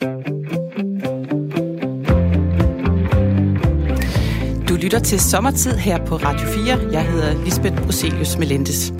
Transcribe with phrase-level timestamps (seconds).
[0.00, 0.06] Du
[4.76, 6.92] lytter til Sommertid her på Radio 4.
[6.92, 8.92] Jeg hedder Lisbeth Bruselius Melendes.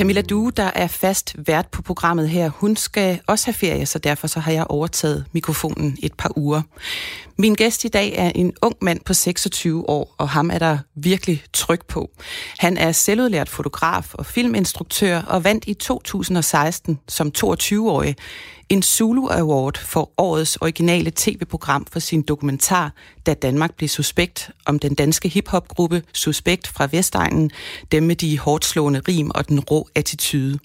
[0.00, 3.98] Camilla Due, der er fast vært på programmet her, hun skal også have ferie, så
[3.98, 6.62] derfor så har jeg overtaget mikrofonen et par uger.
[7.38, 10.78] Min gæst i dag er en ung mand på 26 år, og ham er der
[10.94, 12.10] virkelig tryk på.
[12.58, 18.16] Han er selvudlært fotograf og filminstruktør og vandt i 2016 som 22-årig
[18.70, 22.92] en Zulu Award for årets originale tv-program for sin dokumentar,
[23.26, 27.50] da Danmark blev suspekt om den danske hiphopgruppe Suspekt fra Vestegnen,
[27.92, 30.58] dem med de hårdt slående rim og den rå attitude.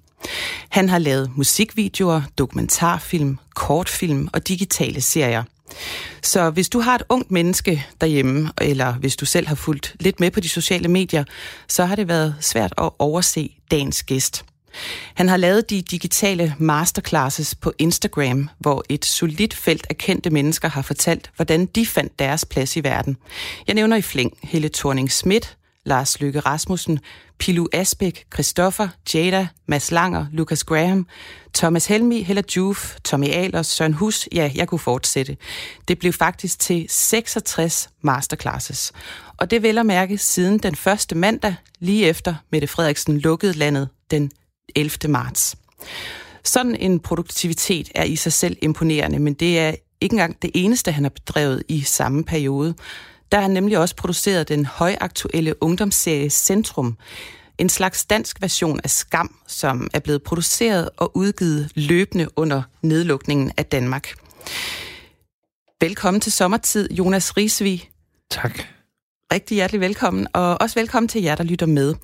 [0.69, 5.43] Han har lavet musikvideoer, dokumentarfilm, kortfilm og digitale serier.
[6.23, 10.19] Så hvis du har et ungt menneske derhjemme, eller hvis du selv har fulgt lidt
[10.19, 11.23] med på de sociale medier,
[11.67, 14.45] så har det været svært at overse dagens gæst.
[15.13, 20.69] Han har lavet de digitale masterclasses på Instagram, hvor et solidt felt af kendte mennesker
[20.69, 23.17] har fortalt, hvordan de fandt deres plads i verden.
[23.67, 26.99] Jeg nævner i flæng Helle thorning Schmidt, Lars Løkke Rasmussen,
[27.37, 31.07] Pilu Asbæk, Christoffer, Jada, Mads Langer, Lucas Graham,
[31.53, 35.37] Thomas Helmi, Hella Juf, Tommy Ahlers, Søren Hus, ja, jeg kunne fortsætte.
[35.87, 38.91] Det blev faktisk til 66 masterclasses.
[39.37, 43.89] Og det vel at mærke siden den første mandag, lige efter Mette Frederiksen lukkede landet
[44.11, 44.31] den
[44.75, 44.91] 11.
[45.07, 45.55] marts.
[46.43, 50.91] Sådan en produktivitet er i sig selv imponerende, men det er ikke engang det eneste,
[50.91, 52.75] han har bedrevet i samme periode.
[53.31, 56.97] Der har han nemlig også produceret den højaktuelle ungdomsserie Centrum,
[57.57, 63.51] en slags dansk version af Skam, som er blevet produceret og udgivet løbende under nedlukningen
[63.57, 64.13] af Danmark.
[65.81, 67.89] Velkommen til sommertid, Jonas Risvi.
[68.31, 68.59] Tak.
[69.33, 71.95] Rigtig hjertelig velkommen, og også velkommen til jer, der lytter med.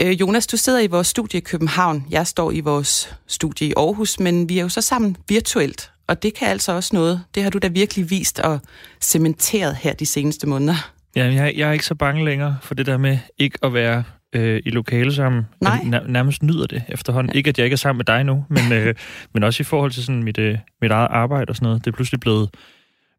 [0.00, 2.06] Øh, Jonas, du sidder i vores studie i København.
[2.10, 5.91] Jeg står i vores studie i Aarhus, men vi er jo så sammen virtuelt.
[6.12, 7.24] Og det kan altså også noget.
[7.34, 8.60] Det har du da virkelig vist og
[9.00, 10.92] cementeret her de seneste måneder.
[11.16, 14.04] Ja, jeg, jeg er ikke så bange længere for det der med ikke at være
[14.32, 15.46] øh, i lokale sammen.
[15.60, 15.78] Nej.
[15.90, 17.32] Jeg nærmest nyder det efterhånden.
[17.32, 17.36] Ja.
[17.36, 18.94] Ikke, at jeg ikke er sammen med dig nu, men, øh,
[19.34, 21.84] men også i forhold til sådan mit, øh, mit eget arbejde og sådan noget.
[21.84, 22.50] Det er pludselig blevet,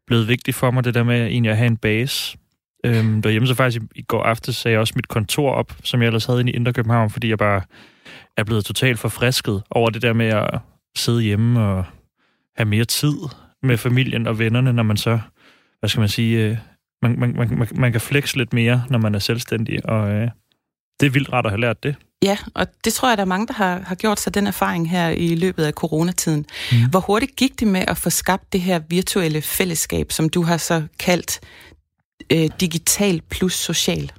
[0.06, 2.36] blevet vigtigt for mig, det der med egentlig at have en base.
[2.86, 6.00] Øhm, derhjemme så faktisk i, i går aftes sagde jeg også mit kontor op, som
[6.00, 7.62] jeg ellers havde inde i Indre København, fordi jeg bare
[8.36, 10.58] er blevet totalt forfrisket over det der med at
[10.96, 11.84] sidde hjemme og
[12.56, 13.16] have mere tid
[13.62, 15.20] med familien og vennerne, når man så,
[15.80, 16.58] hvad skal man sige, øh,
[17.02, 20.28] man, man, man, man kan flexe lidt mere, når man er selvstændig, og øh,
[21.00, 21.96] det er vildt rart at have lært det.
[22.22, 24.90] Ja, og det tror jeg, der er mange, der har, har gjort sig den erfaring
[24.90, 26.46] her i løbet af coronatiden.
[26.72, 26.90] Mm.
[26.90, 30.56] Hvor hurtigt gik det med at få skabt det her virtuelle fællesskab, som du har
[30.56, 31.40] så kaldt
[32.32, 34.12] øh, digital plus social?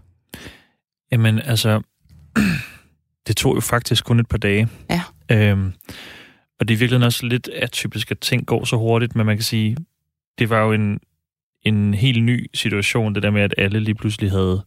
[1.12, 1.82] Jamen, altså,
[3.28, 4.68] det tog jo faktisk kun et par dage.
[4.90, 5.02] Ja.
[5.32, 5.74] Øhm,
[6.60, 9.44] og det er virkelig også lidt atypisk, at ting går så hurtigt, men man kan
[9.44, 9.78] sige,
[10.40, 11.00] det var jo en,
[11.62, 14.64] en helt ny situation, det der med, at alle lige pludselig havde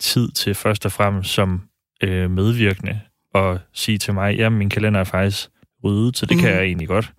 [0.00, 1.62] tid til først og fremmest som
[2.02, 3.00] øh, medvirkende
[3.34, 5.48] og sige til mig, ja, min kalender er faktisk
[5.84, 6.40] ryddet, så det mm.
[6.40, 7.12] kan jeg egentlig godt.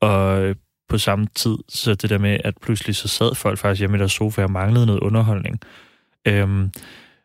[0.00, 0.56] Og øh,
[0.88, 4.00] på samme tid, så det der med, at pludselig så sad folk faktisk hjemme i
[4.00, 5.60] deres sofa og manglede noget underholdning.
[6.26, 6.70] Øhm,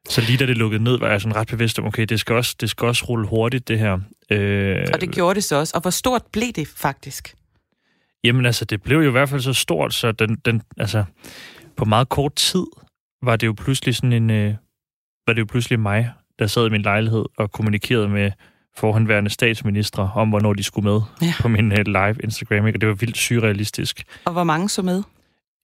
[0.10, 2.36] så lige da det lukkede ned, var jeg sådan ret bevidst om, okay, det skal
[2.36, 4.00] også, det skal også rulle hurtigt, det her.
[4.30, 5.74] Øh, og det gjorde det så også.
[5.76, 7.36] Og hvor stort blev det faktisk?
[8.24, 11.04] Jamen altså, det blev jo i hvert fald så stort, så den, den, altså,
[11.78, 12.66] på meget kort tid
[13.24, 14.56] var det jo pludselig sådan en, øh,
[15.28, 18.32] var det jo pludselig mig, der sad i min lejlighed og kommunikerede med
[18.78, 21.34] forhenværende statsministre om, hvornår de skulle med ja.
[21.40, 22.68] på min uh, live Instagram.
[22.68, 22.78] Ikke?
[22.78, 24.04] Og det var vildt surrealistisk.
[24.26, 25.04] Og hvor mange så med?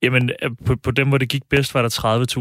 [0.06, 1.90] Jamen, øh, på, på dem, hvor det gik bedst, var der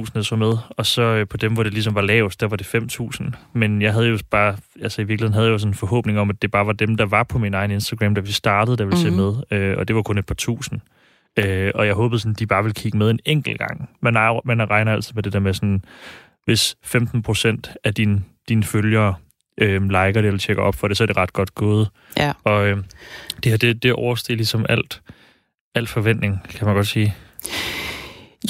[0.05, 0.57] 30.000, der så med.
[0.71, 3.31] Og så uh, på dem, hvor det ligesom var lavest, der var det 5.000.
[3.53, 6.31] Men jeg havde jo bare, altså i virkeligheden havde jeg jo sådan en forhåbning om,
[6.31, 8.85] at det bare var dem, der var på min egen Instagram, da vi startede, der
[8.85, 9.43] ville mm-hmm.
[9.45, 9.73] se med.
[9.73, 10.81] Uh, og det var kun et par tusind.
[11.41, 13.91] Uh, og jeg håbede sådan, de bare ville kigge med en enkelt gang.
[14.03, 15.85] Man, er, man regner altid med det der med sådan,
[16.45, 19.15] hvis 15 procent af dine din følgere
[19.59, 21.89] øh, liker det eller tjekker op for det, så er det ret godt gået.
[22.17, 22.33] Ja.
[22.45, 22.77] Og øh,
[23.43, 25.03] det her, det, det overstiger ligesom alt,
[25.75, 27.15] alt forventning, kan man godt sige.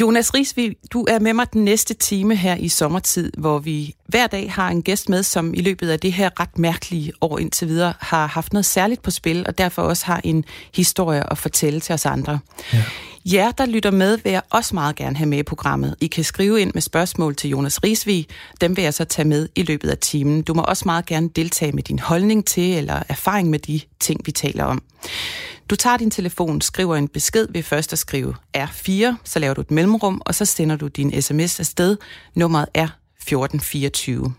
[0.00, 4.26] Jonas Risvig, du er med mig den næste time her i sommertid, hvor vi hver
[4.26, 7.68] dag har en gæst med, som i løbet af det her ret mærkelige år indtil
[7.68, 10.44] videre har haft noget særligt på spil, og derfor også har en
[10.74, 12.38] historie at fortælle til os andre.
[12.72, 12.84] Ja.
[13.26, 15.96] Jer, der lytter med, vil jeg også meget gerne have med i programmet.
[16.00, 18.26] I kan skrive ind med spørgsmål til Jonas Risvig.
[18.60, 20.42] Dem vil jeg så tage med i løbet af timen.
[20.42, 24.20] Du må også meget gerne deltage med din holdning til eller erfaring med de ting,
[24.24, 24.82] vi taler om.
[25.70, 29.60] Du tager din telefon, skriver en besked ved først at skrive R4, så laver du
[29.60, 31.96] et mellemrum, og så sender du din sms afsted.
[32.34, 32.88] Nummeret er
[33.20, 34.34] 1424.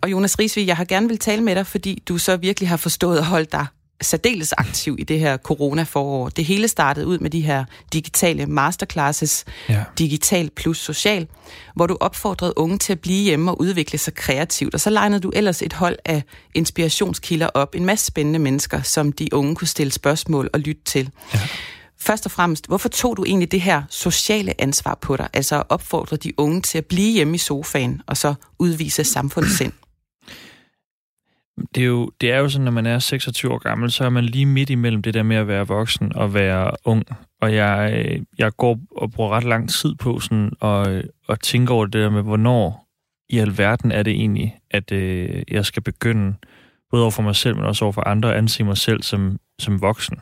[0.00, 2.76] Og Jonas Risvig, jeg har gerne vil tale med dig, fordi du så virkelig har
[2.76, 3.66] forstået at holde dig
[4.00, 6.28] særdeles aktiv i det her corona-forår.
[6.28, 9.84] Det hele startede ud med de her digitale masterclasses, ja.
[9.98, 11.26] digital plus social,
[11.74, 14.74] hvor du opfordrede unge til at blive hjemme og udvikle sig kreativt.
[14.74, 16.22] Og så legnede du ellers et hold af
[16.54, 21.10] inspirationskilder op, en masse spændende mennesker, som de unge kunne stille spørgsmål og lytte til.
[21.34, 21.40] Ja.
[21.98, 25.28] Først og fremmest, hvorfor tog du egentlig det her sociale ansvar på dig?
[25.32, 29.72] Altså at opfordre de unge til at blive hjemme i sofaen og så udvise samfundssind?
[31.74, 34.08] Det er, jo, det er jo sådan, når man er 26 år gammel, så er
[34.08, 37.04] man lige midt imellem det der med at være voksen og være ung.
[37.40, 41.40] Og jeg, øh, jeg går og bruger ret lang tid på sådan at, øh, og
[41.40, 42.86] tænke over det der med, hvornår
[43.28, 46.34] i alverden er det egentlig, at øh, jeg skal begynde,
[46.90, 49.38] både over for mig selv, men også over for andre, at anse mig selv som,
[49.58, 50.18] som voksen.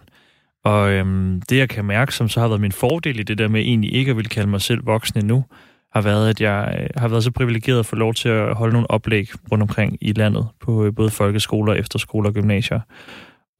[0.65, 3.49] Og øhm, det, jeg kan mærke, som så har været min fordel i det der
[3.49, 5.45] med egentlig ikke at vil kalde mig selv voksen endnu,
[5.93, 8.73] har været, at jeg øh, har været så privilegeret at få lov til at holde
[8.73, 12.81] nogle oplæg rundt omkring i landet, på øh, både folkeskoler, efterskoler og gymnasier.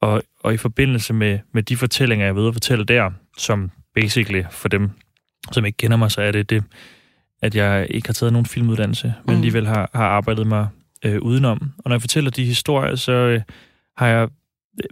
[0.01, 4.43] Og, og i forbindelse med, med de fortællinger, jeg ved at fortælle der, som basically
[4.51, 4.89] for dem,
[5.51, 6.63] som ikke kender mig, så er det det,
[7.41, 9.39] at jeg ikke har taget nogen filmuddannelse, men mm.
[9.39, 10.67] alligevel har, har arbejdet mig
[11.05, 11.71] øh, udenom.
[11.77, 13.41] Og når jeg fortæller de historier, så øh,
[13.97, 14.29] har jeg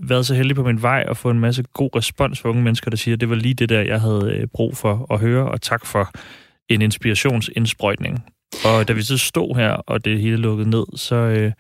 [0.01, 2.89] været så heldig på min vej at få en masse god respons fra unge mennesker,
[2.89, 5.51] der siger, at det var lige det der, jeg havde øh, brug for at høre,
[5.51, 6.11] og tak for
[6.69, 8.25] en inspirationsindsprøjtning.
[8.66, 11.52] Og da vi så stod her, og det hele lukkede ned, så, øh,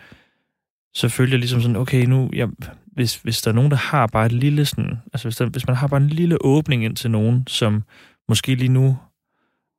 [0.95, 2.47] så følte jeg ligesom sådan, okay, nu, jeg,
[2.93, 5.67] hvis, hvis der er nogen, der har bare et lille sådan, altså hvis, der, hvis
[5.67, 7.83] man har bare en lille åbning ind til nogen, som
[8.29, 8.97] måske lige nu,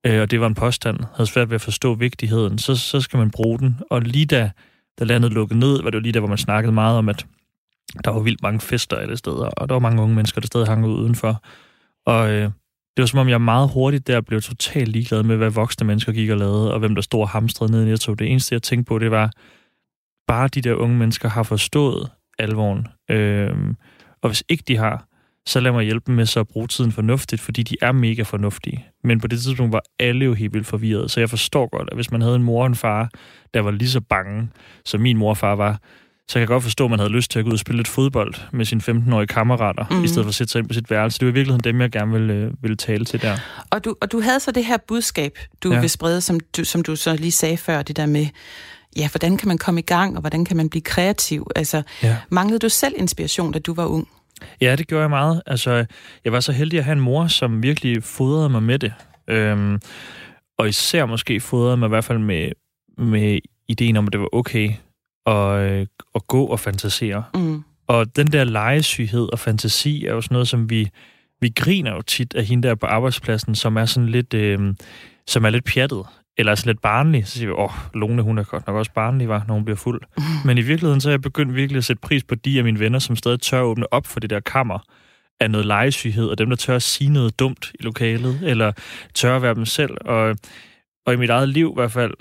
[0.06, 3.18] øh, og det var en påstand, havde svært ved at forstå vigtigheden, så, så skal
[3.18, 3.80] man bruge den.
[3.90, 4.50] Og lige da,
[4.98, 7.26] da landet lukkede ned, var det jo lige der, hvor man snakkede meget om, at
[8.04, 10.66] der var vildt mange fester alle steder, og der var mange unge mennesker, der stadig
[10.66, 11.44] hang ud udenfor.
[12.06, 12.50] Og øh,
[12.96, 16.12] det var som om, jeg meget hurtigt der blev totalt ligeglad med, hvad voksne mennesker
[16.12, 18.14] gik og lavede, og hvem der stod og hamstrede ned i Netto.
[18.14, 19.30] Det eneste, jeg tænkte på, det var,
[20.26, 22.86] bare de der unge mennesker har forstået alvoren.
[23.10, 23.76] Øhm,
[24.22, 25.06] og hvis ikke de har,
[25.46, 28.22] så lad mig hjælpe dem med så at bruge tiden fornuftigt, fordi de er mega
[28.22, 28.86] fornuftige.
[29.04, 31.96] Men på det tidspunkt var alle jo helt vildt forvirret, så jeg forstår godt, at
[31.96, 33.10] hvis man havde en mor og en far,
[33.54, 34.48] der var lige så bange,
[34.84, 35.80] som min mor og far var,
[36.32, 37.78] så jeg kan godt forstå, at man havde lyst til at gå ud og spille
[37.78, 40.04] lidt fodbold med sine 15-årige kammerater, mm.
[40.04, 41.18] i stedet for at sætte sig ind på sit værelse.
[41.18, 43.36] Det var i virkeligheden dem, jeg gerne ville, øh, ville tale til der.
[43.70, 45.80] Og du, og du havde så det her budskab, du ja.
[45.80, 48.26] vil sprede, som du, som du så lige sagde før, det der med,
[48.96, 51.46] ja, hvordan kan man komme i gang, og hvordan kan man blive kreativ?
[51.56, 52.16] Altså, ja.
[52.30, 54.08] manglede du selv inspiration, da du var ung?
[54.60, 55.42] Ja, det gjorde jeg meget.
[55.46, 55.84] Altså,
[56.24, 58.92] jeg var så heldig at have en mor, som virkelig fodrede mig med det.
[59.28, 59.80] Øhm,
[60.58, 62.50] og især måske fodrede mig i hvert fald med,
[62.98, 63.38] med
[63.68, 64.70] ideen om, at det var okay
[65.26, 67.24] at, øh, at gå og fantasere.
[67.34, 67.64] Mm.
[67.86, 70.90] Og den der legesyghed og fantasi er jo sådan noget, som vi,
[71.40, 74.74] vi griner jo tit af hende der på arbejdspladsen, som er sådan lidt, øh,
[75.26, 76.06] som er lidt pjattet
[76.38, 78.92] eller sådan lidt barnlig, så siger vi, åh, oh, Lone, hun er godt nok også
[78.92, 80.00] barnlig, var, når hun bliver fuld.
[80.16, 80.22] Mm.
[80.46, 82.78] Men i virkeligheden, så er jeg begyndt virkelig at sætte pris på de af mine
[82.78, 84.78] venner, som stadig tør åbne op for det der kammer
[85.40, 88.72] af noget legesyghed, og dem, der tør at sige noget dumt i lokalet, eller
[89.14, 89.96] tør at være dem selv.
[90.00, 90.36] Og,
[91.06, 92.14] og i mit eget liv i hvert fald,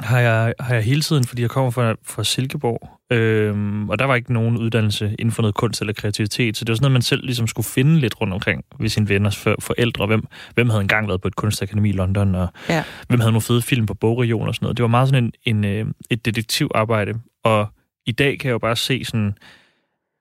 [0.00, 4.04] har jeg, har jeg hele tiden, fordi jeg kommer fra, fra Silkeborg, øhm, og der
[4.04, 6.92] var ikke nogen uddannelse inden for noget kunst eller kreativitet, så det var sådan noget,
[6.92, 10.06] man selv ligesom skulle finde lidt rundt omkring ved sine venners for, forældre.
[10.06, 12.84] Hvem, hvem havde engang været på et kunstakademi i London, og ja.
[13.08, 14.76] hvem havde nogle fede film på bogregion og sådan noget.
[14.76, 17.66] Det var meget sådan en, en, øh, et detektivarbejde, og
[18.06, 19.34] i dag kan jeg jo bare se sådan,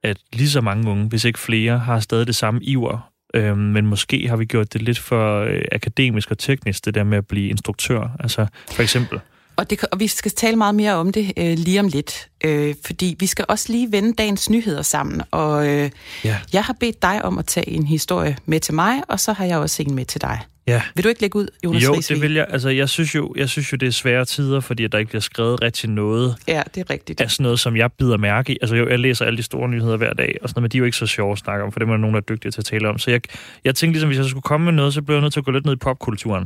[0.03, 3.87] at lige så mange unge, hvis ikke flere, har stadig det samme iver Øhm, men
[3.87, 7.27] måske har vi gjort det lidt for øh, akademisk og teknisk, det der med at
[7.27, 8.15] blive instruktør.
[8.19, 9.19] Altså for eksempel,
[9.57, 12.75] og, det, og vi skal tale meget mere om det øh, lige om lidt, øh,
[12.85, 15.21] fordi vi skal også lige vende dagens nyheder sammen.
[15.31, 15.89] Og øh,
[16.23, 16.37] ja.
[16.53, 19.45] jeg har bedt dig om at tage en historie med til mig, og så har
[19.45, 20.39] jeg også en med til dig.
[20.67, 20.81] Ja.
[20.95, 22.15] Vil du ikke lægge ud, Jonas Jo, Rigsvig?
[22.15, 22.45] det vil jeg.
[22.49, 25.09] Altså, jeg synes, jo, jeg synes jo, det er svære tider, fordi at der ikke
[25.09, 26.35] bliver skrevet rigtig noget.
[26.47, 27.21] Ja, det er rigtigt.
[27.21, 28.57] Af sådan noget, som jeg bider mærke i.
[28.61, 30.77] Altså, jo, jeg læser alle de store nyheder hver dag, og sådan noget, men de
[30.77, 32.51] er jo ikke så sjove at snakke om, for det er nogen, der er dygtige
[32.51, 32.97] til at tale om.
[32.97, 33.21] Så jeg,
[33.65, 35.45] jeg tænkte ligesom, hvis jeg skulle komme med noget, så blev jeg nødt til at
[35.45, 36.45] gå lidt ned i popkulturen.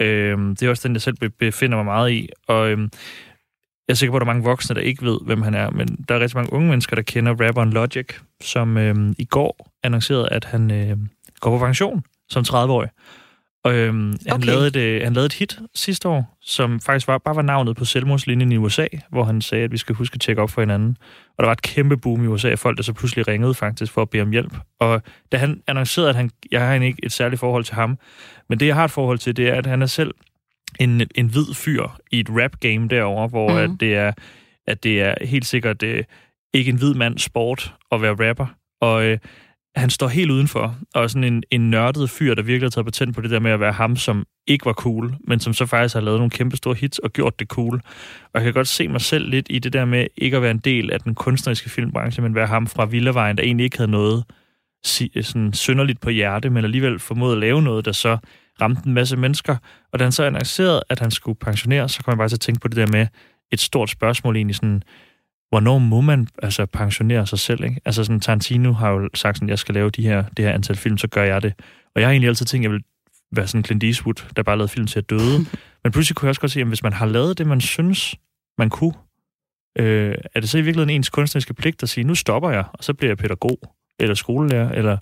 [0.00, 2.28] Øhm, det er også den, jeg selv befinder mig meget i.
[2.48, 2.90] Og øhm,
[3.88, 5.70] jeg er sikker på, at der er mange voksne, der ikke ved, hvem han er,
[5.70, 8.06] men der er rigtig mange unge mennesker, der kender rapperen Logic,
[8.40, 11.08] som øhm, i går annoncerede, at han øhm,
[11.40, 12.88] går på pension som 30-årig.
[13.64, 14.32] Og øhm, okay.
[14.32, 17.42] han, lavede et, øh, han lavede et hit sidste år, som faktisk var, bare var
[17.42, 20.50] navnet på selvmordslinjen i USA, hvor han sagde, at vi skal huske at tjekke op
[20.50, 20.96] for hinanden.
[21.38, 23.92] Og der var et kæmpe boom i USA af folk, der så pludselig ringede faktisk
[23.92, 24.56] for at bede om hjælp.
[24.80, 27.98] Og da han annoncerede, at han, jeg har ikke et særligt forhold til ham,
[28.52, 30.14] men det jeg har et forhold til, det er, at han er selv
[30.80, 33.56] en, en hvid fyr i et rap-game derovre, hvor mm.
[33.56, 34.12] at det er
[34.66, 36.04] at det er helt sikkert øh,
[36.54, 38.46] ikke en hvid mand sport at være rapper.
[38.80, 39.18] Og øh,
[39.76, 43.14] han står helt udenfor, og sådan en, en nørdet fyr, der virkelig har taget patent
[43.14, 45.94] på det der med at være ham, som ikke var cool, men som så faktisk
[45.94, 47.74] har lavet nogle kæmpe store hits og gjort det cool.
[48.24, 50.50] Og jeg kan godt se mig selv lidt i det der med ikke at være
[50.50, 53.90] en del af den kunstneriske filmbranche, men være ham fra Villavejen, der egentlig ikke havde
[53.90, 54.24] noget
[54.84, 58.18] sådan synderligt på hjerte, men alligevel formåede at lave noget, der så
[58.60, 59.56] ramte en masse mennesker.
[59.92, 62.40] Og da han så annoncerede, at han skulle pensionere, så kom jeg bare til at
[62.40, 63.06] tænke på det der med
[63.52, 64.82] et stort spørgsmål egentlig sådan,
[65.48, 67.80] hvornår må man altså pensionere sig selv, ikke?
[67.84, 70.76] Altså sådan, Tarantino har jo sagt sådan, jeg skal lave de her, det her antal
[70.76, 71.52] film, så gør jeg det.
[71.94, 72.84] Og jeg har egentlig altid tænkt, at jeg vil
[73.32, 75.38] være sådan Clint Eastwood, der bare lavede film til at døde.
[75.84, 78.14] Men pludselig kunne jeg også godt se, at hvis man har lavet det, man synes,
[78.58, 78.94] man kunne,
[79.78, 82.84] øh, er det så i virkeligheden ens kunstneriske pligt at sige, nu stopper jeg, og
[82.84, 83.58] så bliver jeg pædagog,
[83.98, 84.98] eller skolelærer, eller...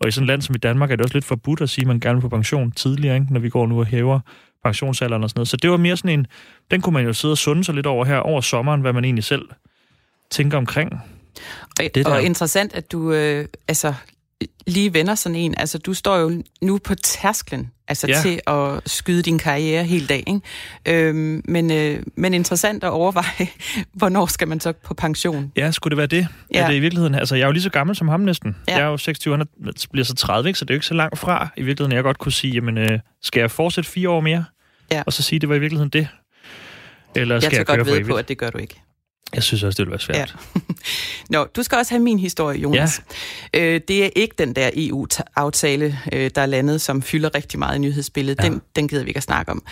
[0.00, 1.82] Og i sådan et land som i Danmark er det også lidt forbudt at sige,
[1.82, 3.26] at man gerne vil på pension tidligere, ikke?
[3.30, 4.20] når vi går nu og hæver
[4.64, 5.48] pensionsalderen og sådan noget.
[5.48, 6.26] Så det var mere sådan en...
[6.70, 9.04] Den kunne man jo sidde og sunde sig lidt over her over sommeren, hvad man
[9.04, 9.48] egentlig selv
[10.30, 10.92] tænker omkring.
[11.78, 12.14] Og, det der.
[12.14, 13.94] og interessant, at du øh, altså,
[14.66, 15.54] lige vender sådan en.
[15.58, 18.20] Altså, du står jo nu på tærsklen altså, ja.
[18.22, 20.42] til at skyde din karriere hele dagen.
[20.88, 23.48] Øhm, men, øh, men interessant at overveje,
[23.92, 25.52] hvornår skal man så på pension?
[25.56, 26.28] Ja, skulle det være det?
[26.54, 26.62] Ja.
[26.62, 27.14] Er det i virkeligheden?
[27.14, 28.56] Altså, jeg er jo lige så gammel som ham næsten.
[28.68, 28.72] Ja.
[28.72, 29.46] Jeg er jo 26, han
[29.92, 30.58] bliver så 30, ikke?
[30.58, 31.48] så det er jo ikke så langt fra.
[31.56, 34.44] I virkeligheden, jeg godt kunne sige, jamen, øh, skal jeg fortsætte fire år mere?
[34.92, 35.02] Ja.
[35.06, 36.08] Og så sige, det var i virkeligheden det?
[37.16, 38.80] Eller skal jeg, jeg godt ved på, at det gør du ikke.
[39.34, 40.36] Jeg synes også, det vil være svært.
[40.54, 40.60] Ja.
[41.38, 43.02] Nå, du skal også have min historie, Jonas.
[43.54, 43.60] Ja.
[43.60, 47.76] Øh, det er ikke den der EU-aftale, øh, der er landet, som fylder rigtig meget
[47.76, 48.44] i nyhedsbilledet.
[48.44, 48.48] Ja.
[48.48, 49.62] Den, den gider vi ikke at snakke om.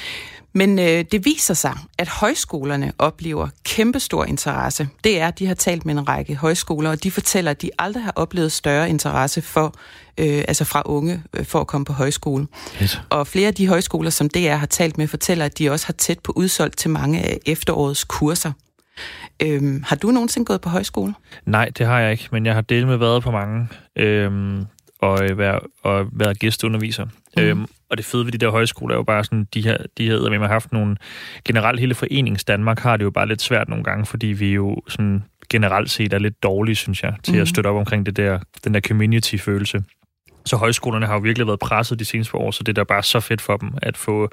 [0.55, 4.89] Men øh, det viser sig, at højskolerne oplever kæmpestor interesse.
[5.05, 8.03] Det er, de har talt med en række højskoler, og de fortæller, at de aldrig
[8.05, 9.75] har oplevet større interesse for,
[10.19, 12.47] øh, altså fra unge øh, for at komme på højskole.
[12.83, 13.01] Yes.
[13.11, 15.93] Og flere af de højskoler, som DR har talt med, fortæller, at de også har
[15.93, 18.53] tæt på udsolgt til mange af efterårets kurser.
[19.43, 21.15] Øhm, har du nogensinde gået på højskole?
[21.45, 24.67] Nej, det har jeg ikke, men jeg har delt med været på mange, øhm,
[24.99, 27.05] og, øh, været, og været gæsteunderviser.
[27.37, 27.43] Mm.
[27.43, 30.07] Øhm, og det fede ved de der højskoler er jo bare sådan, de her, de
[30.07, 30.97] her med, har haft nogle...
[31.45, 34.83] Generelt hele forenings Danmark har det jo bare lidt svært nogle gange, fordi vi jo
[34.89, 37.41] sådan generelt set er lidt dårlige, synes jeg, til mm.
[37.41, 39.85] at støtte op omkring det der, den der community-følelse.
[40.47, 43.03] Så højskolerne har jo virkelig været presset de seneste år, så det er da bare
[43.03, 44.31] så fedt for dem at få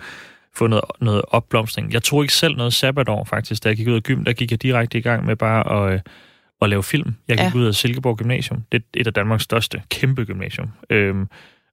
[0.55, 1.93] få noget, noget opblomstring.
[1.93, 3.63] Jeg tror ikke selv noget sabbatår, faktisk.
[3.63, 5.93] Da jeg gik ud af gym, der gik jeg direkte i gang med bare at,
[5.93, 5.99] øh,
[6.61, 7.15] at lave film.
[7.27, 7.59] Jeg gik ja.
[7.59, 8.63] ud af Silkeborg Gymnasium.
[8.71, 10.69] Det er et af Danmarks største, kæmpe gymnasium.
[10.89, 11.27] Øhm,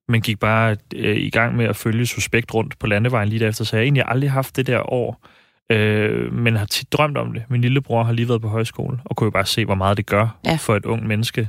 [0.08, 3.64] men gik bare øh, i gang med at følge suspekt rundt på landevejen lige derefter,
[3.64, 5.26] så jeg har egentlig aldrig haft det der år,
[5.72, 7.42] øh, men har tit drømt om det.
[7.48, 10.06] Min lillebror har lige været på højskole, og kunne jo bare se, hvor meget det
[10.06, 10.56] gør ja.
[10.60, 11.48] for et ung menneske.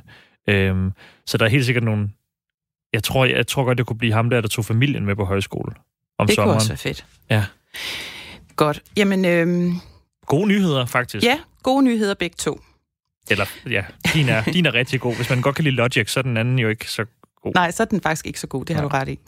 [0.50, 0.92] Øhm,
[1.26, 2.10] så der er helt sikkert nogle...
[2.94, 5.16] Jeg tror, jeg, jeg tror godt, det kunne blive ham der, der tog familien med
[5.16, 5.74] på højskole
[6.20, 6.60] om det sommeren.
[6.60, 7.06] Det kunne også være fedt.
[7.30, 7.46] Ja.
[8.56, 8.84] Godt.
[8.98, 9.26] Jamen...
[9.26, 9.74] Øhm...
[10.26, 11.26] Gode nyheder, faktisk.
[11.26, 12.62] Ja, gode nyheder begge to.
[13.30, 13.84] Eller, ja,
[14.14, 15.16] din er, din er rigtig god.
[15.16, 17.06] Hvis man godt kan lide Logic, så er den anden jo ikke så
[17.48, 17.54] god.
[17.56, 18.90] Nej, så er den faktisk ikke så god, det har ja.
[18.90, 19.20] du ret i.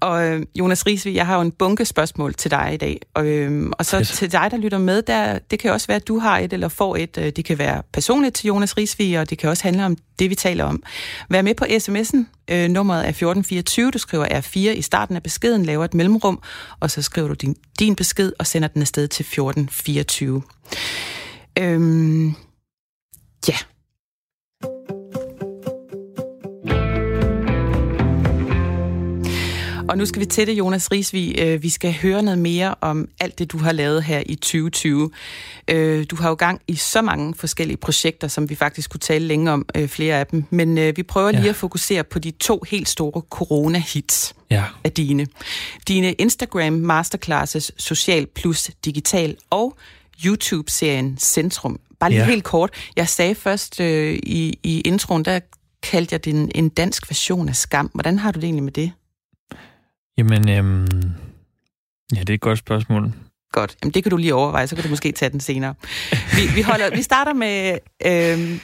[0.00, 3.00] Og øh, Jonas Riesvig, jeg har jo en bunke spørgsmål til dig i dag.
[3.14, 4.08] Og, øh, og så yes.
[4.08, 6.68] til dig, der lytter med, der, det kan også være, at du har et eller
[6.68, 7.18] får et.
[7.18, 10.30] Øh, det kan være personligt til Jonas Riesvig, og det kan også handle om det,
[10.30, 10.82] vi taler om.
[11.28, 12.24] Vær med på sms'en.
[12.50, 13.90] Øh, nummeret er 1424.
[13.90, 16.42] Du skriver R4 i starten af beskeden, laver et mellemrum,
[16.80, 20.42] og så skriver du din, din besked og sender den afsted til 1424.
[21.58, 22.34] Øhm,
[23.48, 23.56] ja.
[29.90, 31.34] Og nu skal vi til det, Jonas Risvig.
[31.38, 35.10] Øh, vi skal høre noget mere om alt det, du har lavet her i 2020.
[35.68, 39.26] Øh, du har jo gang i så mange forskellige projekter, som vi faktisk kunne tale
[39.26, 40.44] længe om, øh, flere af dem.
[40.50, 41.48] Men vi prøver lige ja.
[41.48, 44.64] at fokusere på de to helt store corona-hits ja.
[44.84, 45.26] af dine.
[45.88, 49.76] Dine Instagram masterclasses Social Plus Digital og
[50.24, 51.80] YouTube-serien Centrum.
[52.00, 52.26] Bare lige ja.
[52.26, 52.70] helt kort.
[52.96, 55.40] Jeg sagde først øh, i, i introen, der
[55.82, 57.90] kaldte jeg den en dansk version af Skam.
[57.94, 58.92] Hvordan har du det egentlig med det?
[60.18, 60.86] Jamen, øhm,
[62.14, 63.12] ja, det er et godt spørgsmål.
[63.52, 63.76] Godt.
[63.82, 65.74] Jamen, det kan du lige overveje, så kan du måske tage den senere.
[66.10, 68.60] Vi, vi, holder, vi starter med øhm,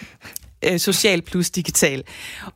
[0.65, 2.03] øh, Social Plus Digital.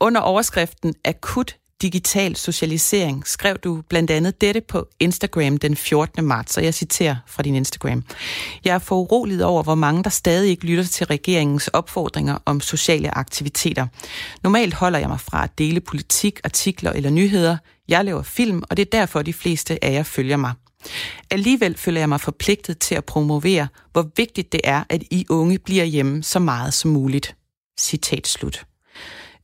[0.00, 6.25] Under overskriften Akut digital socialisering skrev du blandt andet dette på Instagram den 14.
[6.25, 8.04] marts, og jeg citerer fra din Instagram.
[8.64, 13.18] Jeg er foruroliget over, hvor mange der stadig ikke lytter til regeringens opfordringer om sociale
[13.18, 13.87] aktiviteter.
[14.42, 17.56] Normalt holder jeg mig fra at dele politik, artikler eller nyheder.
[17.88, 20.52] Jeg laver film, og det er derfor, de fleste af jer følger mig.
[21.30, 25.58] Alligevel føler jeg mig forpligtet til at promovere, hvor vigtigt det er, at I unge
[25.58, 27.37] bliver hjemme så meget som muligt.
[27.80, 28.69] Citat slut.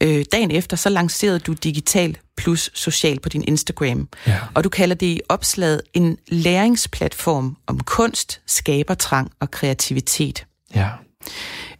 [0.02, 4.08] Øh, dagen efter, så lancerede du Digital Plus Social på din Instagram.
[4.26, 4.38] Ja.
[4.54, 10.46] Og du kalder det i opslaget en læringsplatform om kunst, skabertrang og kreativitet.
[10.74, 10.90] Ja.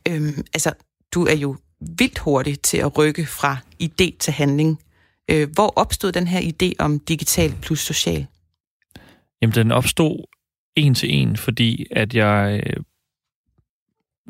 [0.08, 0.72] Øhm, altså,
[1.14, 4.80] du er jo vildt hurtigt til at rykke fra idé til handling.
[5.30, 8.26] Øh, hvor opstod den her idé om digital plus social?
[9.42, 10.24] Jamen, den opstod
[10.76, 12.62] en til en, fordi at jeg...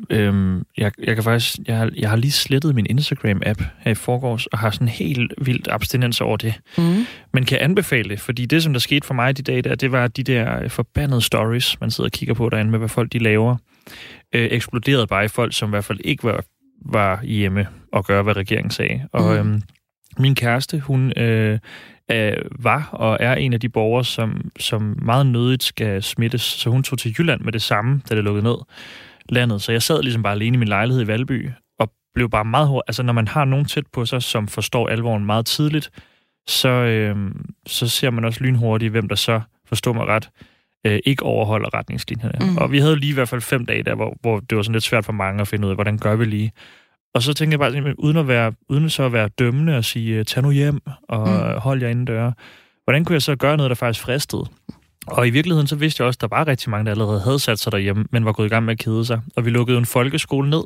[0.09, 1.55] Øh, øhm, jeg, jeg kan faktisk...
[1.67, 5.33] Jeg har, jeg har lige slettet min Instagram-app her i forgårs, og har sådan helt
[5.37, 6.53] vildt abstinens over det.
[6.77, 7.05] Mm.
[7.33, 9.91] Men kan anbefale det, fordi det, som der skete for mig de dage der, det
[9.91, 13.19] var de der forbandede stories, man sidder og kigger på derinde med, hvad folk de
[13.19, 13.57] laver.
[14.33, 16.43] Øh, eksploderede bare i folk, som i hvert fald ikke var,
[16.85, 19.07] var hjemme og gøre, hvad regeringen sagde.
[19.11, 19.51] Og mm.
[19.51, 19.61] øhm,
[20.17, 21.59] min kæreste, hun øh,
[22.11, 26.41] øh, var og er en af de borgere, som, som meget nødigt skal smittes.
[26.41, 28.57] Så hun tog til Jylland med det samme, da det lukkede ned
[29.31, 29.61] landet.
[29.61, 32.67] Så jeg sad ligesom bare alene i min lejlighed i Valby, og blev bare meget
[32.67, 32.83] hård.
[32.87, 35.89] Altså, når man har nogen tæt på sig, som forstår alvoren meget tidligt,
[36.47, 37.31] så, øh,
[37.67, 40.29] så ser man også lynhurtigt, hvem der så, forstår mig ret,
[40.85, 42.51] øh, ikke overholder retningslinjerne.
[42.51, 42.57] Mm.
[42.57, 44.73] Og vi havde lige i hvert fald fem dage der, hvor, hvor det var sådan
[44.73, 46.51] lidt svært for mange at finde ud af, hvordan gør vi lige.
[47.13, 50.23] Og så tænkte jeg bare, uden at, være, uden så at være dømmende og sige,
[50.23, 50.79] tag nu hjem
[51.09, 51.59] og mm.
[51.59, 52.33] hold jer døre,
[52.83, 54.45] hvordan kunne jeg så gøre noget, der faktisk fristede?
[55.07, 57.39] Og i virkeligheden så vidste jeg også, at der var rigtig mange, der allerede havde
[57.39, 59.21] sat sig derhjemme, men var gået i gang med at kede sig.
[59.35, 60.63] Og vi lukkede en folkeskole ned.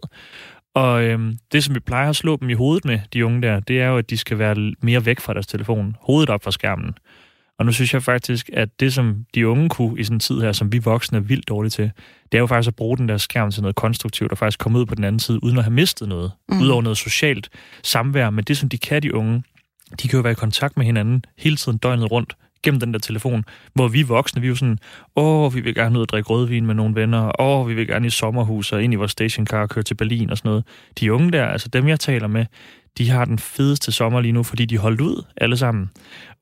[0.75, 3.59] Og øhm, det, som vi plejer at slå dem i hovedet med, de unge der,
[3.59, 5.95] det er jo, at de skal være mere væk fra deres telefon.
[6.01, 6.93] Hovedet op fra skærmen.
[7.59, 10.41] Og nu synes jeg faktisk, at det, som de unge kunne i sådan en tid
[10.41, 11.91] her, som vi voksne er vildt dårlige til,
[12.31, 14.79] det er jo faktisk at bruge den der skærm til noget konstruktivt, og faktisk komme
[14.79, 16.31] ud på den anden side, uden at have mistet noget.
[16.49, 16.61] Mm.
[16.61, 17.49] Udover noget socialt
[17.83, 18.29] samvær.
[18.29, 19.43] Men det, som de kan, de unge,
[20.01, 22.99] de kan jo være i kontakt med hinanden hele tiden døgnet rundt gennem den der
[22.99, 24.79] telefon, hvor vi voksne, vi er jo sådan,
[25.15, 28.07] åh, vi vil gerne ud og drikke rødvin med nogle venner, åh, vi vil gerne
[28.07, 30.63] i sommerhus og ind i vores stationcar og køre til Berlin og sådan noget.
[30.99, 32.45] De unge der, altså dem jeg taler med,
[32.97, 35.89] de har den fedeste sommer lige nu, fordi de holdt ud alle sammen.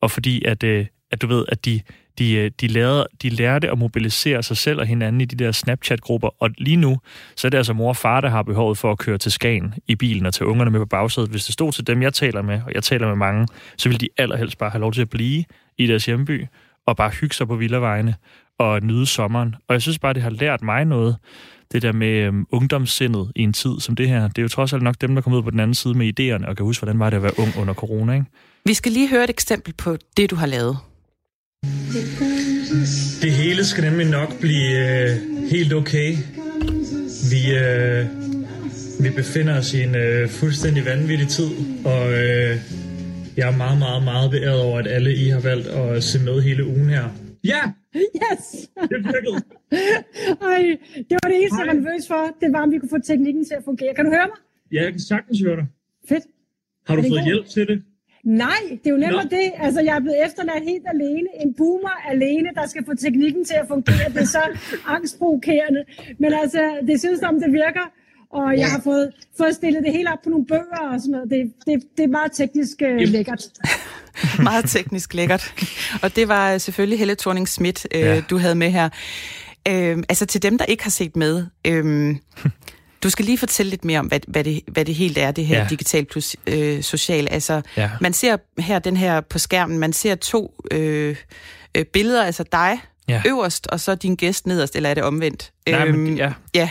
[0.01, 1.81] Og fordi at, øh, at du ved, at de,
[2.19, 5.51] de, øh, de, lærte, de lærte at mobilisere sig selv og hinanden i de der
[5.51, 6.29] Snapchat-grupper.
[6.39, 6.99] Og lige nu,
[7.35, 9.73] så er det altså mor og far, der har behovet for at køre til Skagen
[9.87, 11.29] i bilen og tage ungerne med på bagsædet.
[11.29, 13.47] Hvis det stod til dem, jeg taler med, og jeg taler med mange,
[13.77, 15.43] så vil de allerhelst bare have lov til at blive
[15.79, 16.45] i deres hjemby
[16.85, 18.15] og bare hygge sig på villavejene
[18.59, 19.55] og nyde sommeren.
[19.67, 21.15] Og jeg synes bare, det har lært mig noget,
[21.71, 24.27] det der med øhm, ungdomssindet i en tid som det her.
[24.27, 26.19] Det er jo trods alt nok dem, der kommer ud på den anden side med
[26.19, 28.25] idéerne og kan huske, hvordan var det at være ung under corona, ikke?
[28.65, 30.77] Vi skal lige høre et eksempel på det, du har lavet.
[33.21, 35.17] Det hele skal nemlig nok blive øh,
[35.51, 36.15] helt okay.
[37.31, 38.05] Vi, øh,
[39.03, 41.49] vi befinder os i en øh, fuldstændig vanvittig tid,
[41.85, 42.57] og øh,
[43.39, 46.41] jeg er meget, meget, meget beæret over, at alle I har valgt at se med
[46.47, 47.05] hele ugen her.
[47.51, 47.61] Ja!
[48.23, 48.43] Yes!
[48.91, 49.37] Det virkede.
[50.53, 50.63] Ej,
[51.09, 52.21] det var det eneste, jeg var nervøs for.
[52.41, 53.91] Det var, om vi kunne få teknikken til at fungere.
[53.95, 54.39] Kan du høre mig?
[54.75, 55.65] Ja, jeg kan sagtens høre dig.
[56.09, 56.25] Fedt.
[56.87, 57.29] Har du fået god?
[57.29, 57.77] hjælp til det?
[58.23, 59.47] Nej, det er jo nemlig det.
[59.65, 61.29] Altså, jeg er blevet efterladt helt alene.
[61.43, 64.05] En boomer alene, der skal få teknikken til at fungere.
[64.13, 64.43] Det er så
[64.95, 65.81] angstprovokerende.
[66.21, 67.85] Men altså, det synes om det virker.
[68.33, 71.29] Og jeg har fået, fået stillet det hele op på nogle bøger og sådan noget.
[71.29, 73.43] Det, det, det er meget teknisk uh, lækkert.
[74.49, 75.53] meget teknisk lækkert.
[76.03, 78.21] Og det var selvfølgelig Helle thorning Schmidt, øh, ja.
[78.21, 78.89] du havde med her.
[79.67, 82.15] Øh, altså til dem, der ikke har set med, øh,
[83.03, 85.45] du skal lige fortælle lidt mere om, hvad, hvad, det, hvad det helt er, det
[85.45, 85.67] her ja.
[85.69, 87.27] digital plus øh, social.
[87.31, 87.89] Altså, ja.
[88.01, 91.15] man ser her den her på skærmen, man ser to øh,
[91.75, 93.21] øh, billeder, altså dig ja.
[93.25, 95.51] øverst, og så din gæst nederst, eller er det omvendt?
[95.69, 96.33] Nej, øhm, men, ja.
[96.55, 96.69] ja.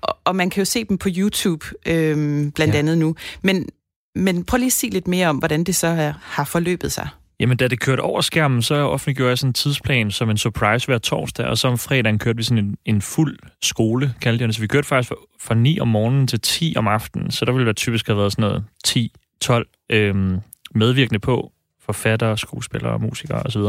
[0.00, 2.16] Og, og man kan jo se dem på YouTube, øh,
[2.52, 2.78] blandt ja.
[2.78, 3.14] andet nu.
[3.42, 3.68] Men,
[4.14, 7.08] men prøv lige at sige lidt mere om, hvordan det så har forløbet sig.
[7.40, 10.86] Jamen, da det kørte over skærmen, så offentliggjorde jeg sådan en tidsplan som en surprise
[10.86, 14.48] hver torsdag, og så om fredagen kørte vi sådan en, en fuld skole, kaldte jeg
[14.48, 14.54] det.
[14.54, 17.52] Så vi kørte faktisk fra, fra 9 om morgenen til 10 om aftenen, så der
[17.52, 20.38] ville være typisk have været sådan noget 10-12 øhm,
[20.74, 21.52] medvirkende på,
[21.84, 23.62] forfattere, skuespillere, og musikere osv.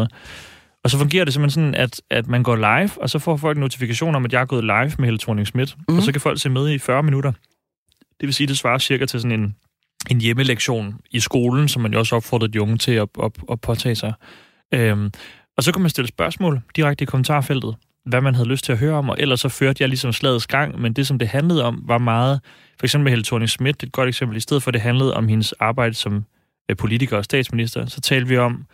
[0.87, 3.57] Og så fungerer det simpelthen sådan, at, at man går live, og så får folk
[3.57, 5.97] notifikationer om, at jeg er gået live med Helle thorning Schmidt, mm.
[5.97, 7.31] og så kan folk se med i 40 minutter.
[8.19, 9.55] Det vil sige, det svarer cirka til sådan en
[10.09, 13.61] en hjemmelektion i skolen, som man jo også opfordrede de unge til at, at, at
[13.61, 14.13] påtage sig.
[14.73, 15.11] Øhm,
[15.57, 18.77] og så kunne man stille spørgsmål direkte i kommentarfeltet, hvad man havde lyst til at
[18.77, 21.63] høre om, og ellers så førte jeg ligesom slagets gang, men det, som det handlede
[21.63, 22.39] om, var meget,
[22.79, 25.27] for eksempel med Helle thorning Schmidt, et godt eksempel, i stedet for, det handlede om
[25.27, 26.25] hendes arbejde som
[26.69, 28.65] øh, politiker og statsminister, så talte vi om,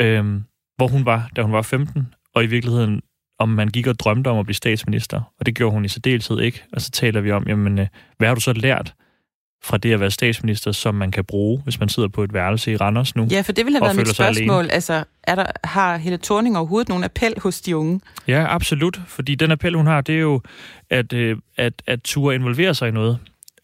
[0.00, 0.44] øhm,
[0.76, 3.00] hvor hun var, da hun var 15, og i virkeligheden,
[3.38, 6.40] om man gik og drømte om at blive statsminister, og det gjorde hun i særdeleshed
[6.40, 6.62] ikke.
[6.72, 7.86] Og så taler vi om, jamen, øh,
[8.18, 8.94] hvad har du så lært
[9.64, 12.72] fra det at være statsminister, som man kan bruge, hvis man sidder på et værelse
[12.72, 13.28] i Randers nu.
[13.30, 14.70] Ja, for det ville have været mit spørgsmål.
[14.70, 18.00] Altså, er der, har Helle Thorning overhovedet nogen appel hos de unge?
[18.28, 19.00] Ja, absolut.
[19.06, 20.40] Fordi den appel, hun har, det er jo
[20.90, 23.18] at, øh, at, at ture involvere sig i noget.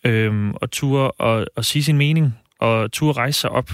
[0.05, 2.38] Øhm, og ture og, og sige sin mening.
[2.61, 3.70] Og ture rejse sig op.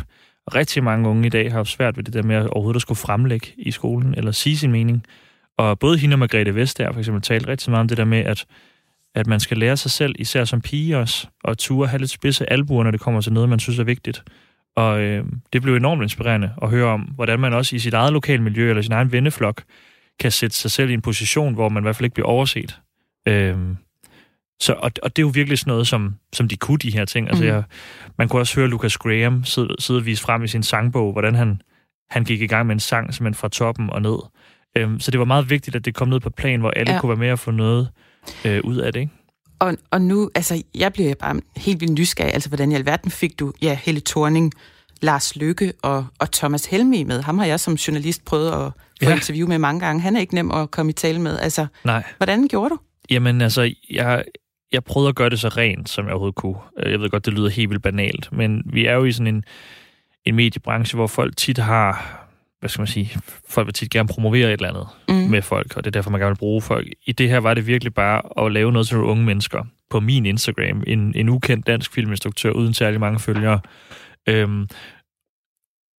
[0.55, 2.99] Rigtig mange unge i dag har svært ved det der med at overhovedet at skulle
[2.99, 5.05] fremlægge i skolen, eller sige sin mening.
[5.59, 8.19] Og både hende og Margrethe Vestager for eksempel talte rigtig meget om det der med,
[8.19, 8.47] at
[9.15, 12.53] at man skal lære sig selv, især som pige også, og ture have lidt spidse
[12.53, 14.25] albuer, når det kommer til noget, man synes er vigtigt.
[14.77, 18.13] Og øh, det blev enormt inspirerende at høre om, hvordan man også i sit eget
[18.13, 19.63] lokalmiljø eller sin egen venneflok
[20.21, 22.81] kan sætte sig selv i en position, hvor man i hvert fald ikke bliver overset.
[23.29, 23.57] Øh,
[24.61, 27.05] så, og, og det er jo virkelig sådan noget, som, som de kunne, de her
[27.05, 27.29] ting.
[27.29, 27.49] Altså, mm.
[27.49, 27.63] jeg,
[28.19, 31.35] man kunne også høre Lucas Graham sidde, sidde og vise frem i sin sangbog, hvordan
[31.35, 31.63] han,
[32.11, 34.19] han gik i gang med en sang, simpelthen fra toppen og ned.
[34.77, 37.01] Øhm, så det var meget vigtigt, at det kom ned på plan, hvor alle ja.
[37.01, 37.89] kunne være med at få noget
[38.45, 39.13] øh, ud af det, ikke?
[39.59, 42.35] Og, og nu, altså, jeg bliver bare helt vildt nysgerrig.
[42.35, 44.53] Altså, hvordan i alverden fik du, ja, Helle Thorning,
[45.03, 47.23] Lars Lykke og, og Thomas Helmi med?
[47.23, 49.15] Ham har jeg som journalist prøvet at få ja.
[49.15, 50.03] interview med mange gange.
[50.03, 51.39] Han er ikke nem at komme i tale med.
[51.39, 52.03] Altså, Nej.
[52.17, 52.79] hvordan gjorde du?
[53.11, 54.25] Jamen, altså, jeg,
[54.73, 56.57] jeg prøvede at gøre det så rent, som jeg overhovedet kunne.
[56.79, 59.35] Øh, jeg ved godt, det lyder helt vildt banalt, men vi er jo i sådan
[59.35, 59.45] en,
[60.25, 62.19] en mediebranche, hvor folk tit har,
[62.61, 63.11] hvad skal man sige,
[63.49, 65.31] folk vil tit gerne promovere et eller andet mm.
[65.31, 66.89] med folk, og det er derfor, man gerne vil bruge folk.
[67.07, 70.01] I det her var det virkelig bare at lave noget til nogle unge mennesker på
[70.01, 70.85] min Instagram.
[70.87, 73.61] En, en ukendt dansk filminstruktør uden særlig mange følgere.
[74.29, 74.69] Øhm,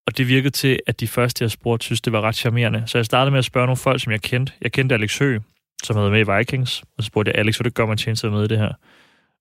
[0.07, 2.83] og det virkede til, at de første, jeg spurgte, synes, det var ret charmerende.
[2.85, 4.53] Så jeg startede med at spørge nogle folk, som jeg kendte.
[4.61, 5.41] Jeg kendte Alex Høgh,
[5.83, 7.97] som havde med i Vikings, og så spurgte jeg, Alex, vil du gøre mig en
[7.97, 8.73] tjeneste med i det her?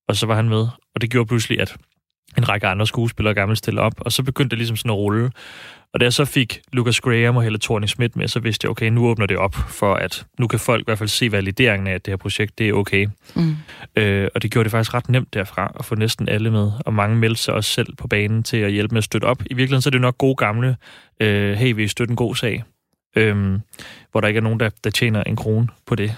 [0.09, 1.77] Og så var han med, og det gjorde pludselig, at
[2.39, 4.97] en række andre skuespillere gerne ville stille op, og så begyndte det ligesom sådan at
[4.97, 5.31] rulle.
[5.95, 8.71] Og da jeg så fik Lucas Graham og Helle thorning Schmidt med, så vidste jeg,
[8.71, 11.87] okay, nu åbner det op for, at nu kan folk i hvert fald se valideringen
[11.87, 13.09] af, at det her projekt, det er okay.
[13.37, 13.57] Mm.
[13.97, 16.95] Øh, og det gjorde det faktisk ret nemt derfra at få næsten alle med, og
[16.95, 19.43] mange meldte sig også selv på banen til at hjælpe med at støtte op.
[19.43, 20.77] I virkeligheden så er det nok gode gamle,
[21.21, 22.65] øh, hey, vi støtte en god sag,
[23.17, 23.59] øh,
[24.13, 26.17] hvor der ikke er nogen, der, der tjener en krone på det.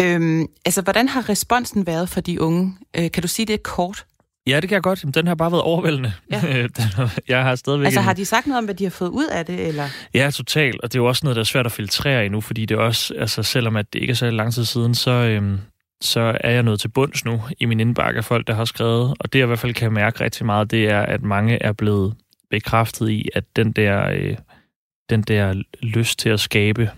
[0.00, 2.74] Øhm, altså, hvordan har responsen været for de unge?
[2.96, 4.06] Øh, kan du sige det kort?
[4.46, 5.14] Ja, det kan jeg godt.
[5.14, 6.12] Den har bare været overvældende.
[6.30, 6.42] Ja.
[7.28, 9.46] jeg har stadigvæk altså, har de sagt noget om, hvad de har fået ud af
[9.46, 9.68] det?
[9.68, 9.88] Eller?
[10.14, 10.80] Ja, totalt.
[10.80, 12.78] Og det er jo også noget, der er svært at filtrere endnu, fordi det er
[12.78, 15.58] også, altså, selvom at det ikke er så lang tid siden, så, øhm,
[16.00, 19.14] så er jeg nået til bunds nu i min indbakke af folk, der har skrevet.
[19.20, 21.72] Og det, jeg i hvert fald kan mærke rigtig meget, det er, at mange er
[21.72, 22.14] blevet
[22.50, 24.36] bekræftet i, at den der, øh,
[25.10, 26.90] den der lyst til at skabe,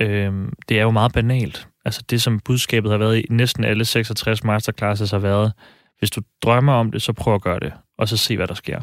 [0.00, 0.32] øh,
[0.68, 1.68] det er jo meget banalt.
[1.84, 5.52] Altså det, som budskabet har været i næsten alle 66 masterclasses har været,
[5.98, 8.54] hvis du drømmer om det, så prøv at gøre det, og så se, hvad der
[8.54, 8.82] sker.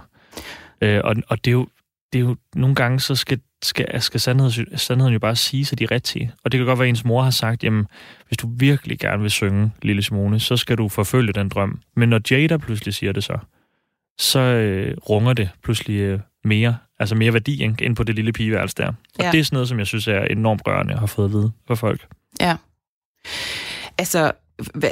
[0.82, 1.67] Øh, og, og det er jo,
[2.13, 5.80] det er jo nogle gange, så skal, skal, skal sandheden, sandheden jo bare sige sig
[5.80, 6.32] de rigtige.
[6.43, 7.88] Og det kan godt være, at ens mor har sagt, jamen,
[8.28, 11.82] hvis du virkelig gerne vil synge, lille Simone, så skal du forfølge den drøm.
[11.95, 13.38] Men når Jada pludselig siger det så,
[14.19, 18.75] så øh, runger det pludselig øh, mere, altså mere værdi ind på det lille pigeværelse
[18.77, 18.88] der.
[18.88, 19.31] Og ja.
[19.31, 21.51] det er sådan noget, som jeg synes er enormt rørende at have fået at vide
[21.67, 22.07] for folk.
[22.41, 22.55] Ja.
[23.97, 24.31] Altså,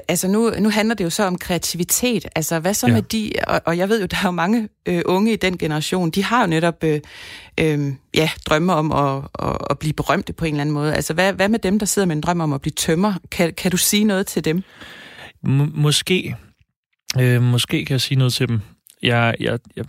[0.08, 2.26] altså nu, nu handler det jo så om kreativitet.
[2.36, 2.94] Altså, hvad så ja.
[2.94, 3.32] med de...
[3.48, 6.24] Og, og jeg ved jo, der er jo mange øh, unge i den generation, de
[6.24, 7.00] har jo netop øh,
[7.60, 10.96] øh, ja, drømme om at, at, at blive berømte på en eller anden måde.
[10.96, 13.14] Altså, hvad, hvad med dem, der sidder med en drøm om at blive tømmer?
[13.32, 14.64] Kan, kan du sige noget til dem?
[15.46, 16.36] M- måske.
[17.20, 18.60] Øh, måske kan jeg sige noget til dem.
[19.04, 19.86] Jeg, jeg, jeg,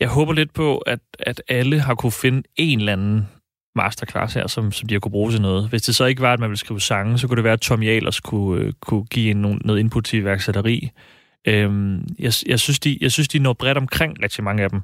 [0.00, 3.28] jeg håber lidt på, at, at alle har kunne finde en eller anden
[3.76, 5.68] masterclass her, som, som de har kunne bruge til noget.
[5.68, 7.60] Hvis det så ikke var, at man ville skrive sange, så kunne det være, at
[7.60, 10.90] Tom Jalers kunne, øh, kunne give en, noget input til iværksætteri.
[11.46, 14.80] Øhm, jeg, jeg, synes, de, jeg synes, de når bredt omkring rigtig mange af dem.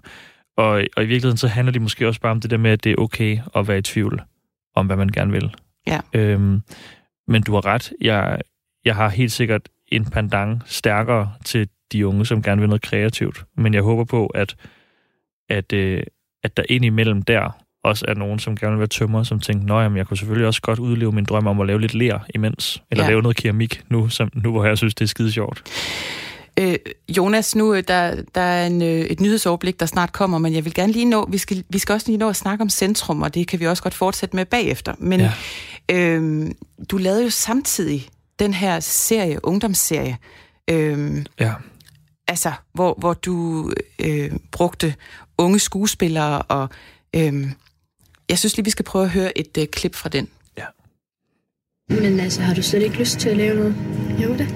[0.57, 2.85] Og, og i virkeligheden så handler de måske også bare om det der med, at
[2.85, 4.23] det er okay at være i tvivl
[4.75, 5.55] om, hvad man gerne vil.
[5.87, 6.01] Ja.
[6.13, 6.63] Øhm,
[7.29, 7.93] men du har ret.
[8.01, 8.41] Jeg,
[8.85, 13.45] jeg har helt sikkert en pandang stærkere til de unge, som gerne vil noget kreativt.
[13.57, 14.57] Men jeg håber på, at,
[15.51, 16.03] at, øh,
[16.45, 17.51] at der indimellem der
[17.85, 20.47] også er nogen, som gerne vil være tømmer, som tænker, nå jamen, jeg kunne selvfølgelig
[20.47, 23.11] også godt udleve min drøm om at lave lidt ler imens, eller ja.
[23.11, 25.63] lave noget keramik nu, som, nu hvor jeg synes, det er skide sjovt.
[26.61, 26.77] Øh,
[27.17, 30.65] Jonas, nu øh, der, der er en, øh, et nyhedsoverblik, der snart kommer, men jeg
[30.65, 33.23] vil gerne lige nå, vi skal, vi skal også lige nå at snakke om Centrum,
[33.23, 34.95] og det kan vi også godt fortsætte med bagefter.
[34.99, 35.33] Men ja.
[35.93, 36.51] øh,
[36.91, 38.09] du lavede jo samtidig
[38.39, 40.17] den her serie, ungdomsserie,
[40.71, 41.53] øh, ja.
[42.31, 44.95] Altså, hvor, hvor du øh, brugte
[45.39, 46.69] unge skuespillere og
[47.17, 47.47] øh,
[48.29, 50.29] jeg synes lige, vi skal prøve at høre et uh, klip fra den.
[50.59, 50.65] Ja.
[51.89, 53.75] Men altså, har du slet ikke lyst til at lave noget?
[54.23, 54.47] Jo da.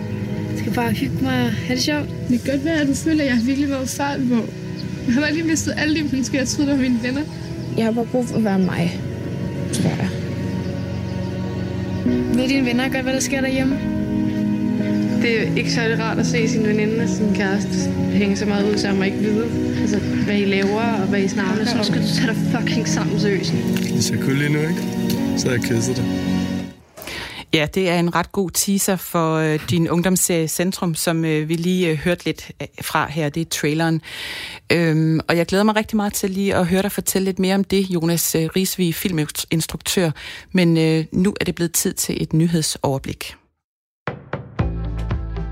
[0.51, 2.09] Jeg skal bare hygge mig og have det sjovt.
[2.29, 4.35] Det kan godt være, at du føler, at jeg har virkelig været fart på.
[5.07, 7.23] Jeg har bare lige mistet alle de mennesker, jeg troede, der var mine venner.
[7.77, 9.01] Jeg har bare brug for at være mig,
[9.73, 10.11] tror jeg.
[12.37, 13.94] Ved dine venner godt, hvad der sker derhjemme?
[15.25, 18.73] Det er ikke særlig rart at se sin veninde og sin kæreste hænge så meget
[18.73, 19.45] ud sammen og ikke vide,
[19.81, 21.67] altså, hvad I laver og hvad I snakker om.
[21.67, 23.53] Så skal du tage dig fucking sammen, seriøst.
[23.79, 24.83] Det ser køligt nu, ikke?
[25.39, 26.05] Så jeg kysset dig.
[27.55, 31.55] Ja, det er en ret god teaser for øh, din ungdomsserie Centrum, som øh, vi
[31.55, 33.29] lige øh, hørte lidt øh, fra her.
[33.29, 34.01] Det er traileren.
[34.73, 37.55] Øhm, og jeg glæder mig rigtig meget til lige at høre dig fortælle lidt mere
[37.55, 40.11] om det, Jonas øh, Risvig, filminstruktør.
[40.53, 43.35] Men øh, nu er det blevet tid til et nyhedsoverblik.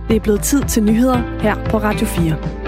[0.09, 2.63] Det er blevet tid til nyheder her på Radio 4.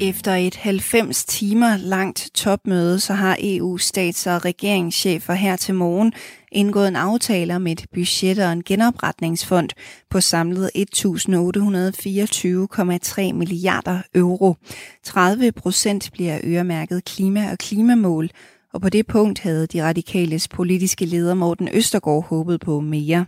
[0.00, 6.12] Efter et 90 timer langt topmøde, så har EU stats- og regeringschefer her til morgen
[6.52, 9.68] indgået en aftale om et budget og en genopretningsfond
[10.10, 14.54] på samlet 1.824,3 milliarder euro.
[15.04, 18.30] 30 procent bliver øremærket klima og klimamål,
[18.72, 23.26] og på det punkt havde de radikales politiske leder Morten Østergaard håbet på mere.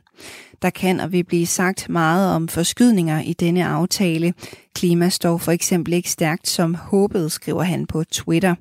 [0.62, 4.35] Der kan og vil blive sagt meget om forskydninger i denne aftale.
[4.74, 8.55] Klima står for eksempel ikke stærkt som håbet, skriver han på Twitter.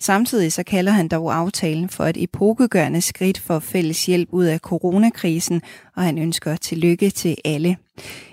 [0.00, 4.58] Samtidig så kalder han dog aftalen for et epokegørende skridt for fælles hjælp ud af
[4.58, 5.62] coronakrisen,
[5.96, 7.76] og han ønsker tillykke til alle.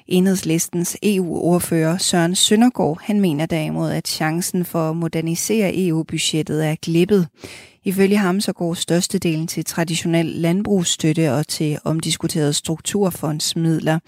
[0.08, 7.27] Enhedslistens EU-ordfører Søren Søndergaard, han mener derimod, at chancen for at modernisere EU-budgettet er glippet.
[7.86, 14.00] Ifølge ham så går størstedelen til traditionel landbrugsstøtte og til omdiskuterede strukturfondsmidler.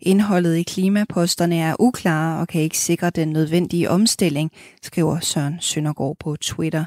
[0.00, 4.50] Indholdet i klimaposterne er uklare og kan ikke sikre den nødvendige omstilling,
[4.82, 6.84] skriver Søren Søndergaard på Twitter.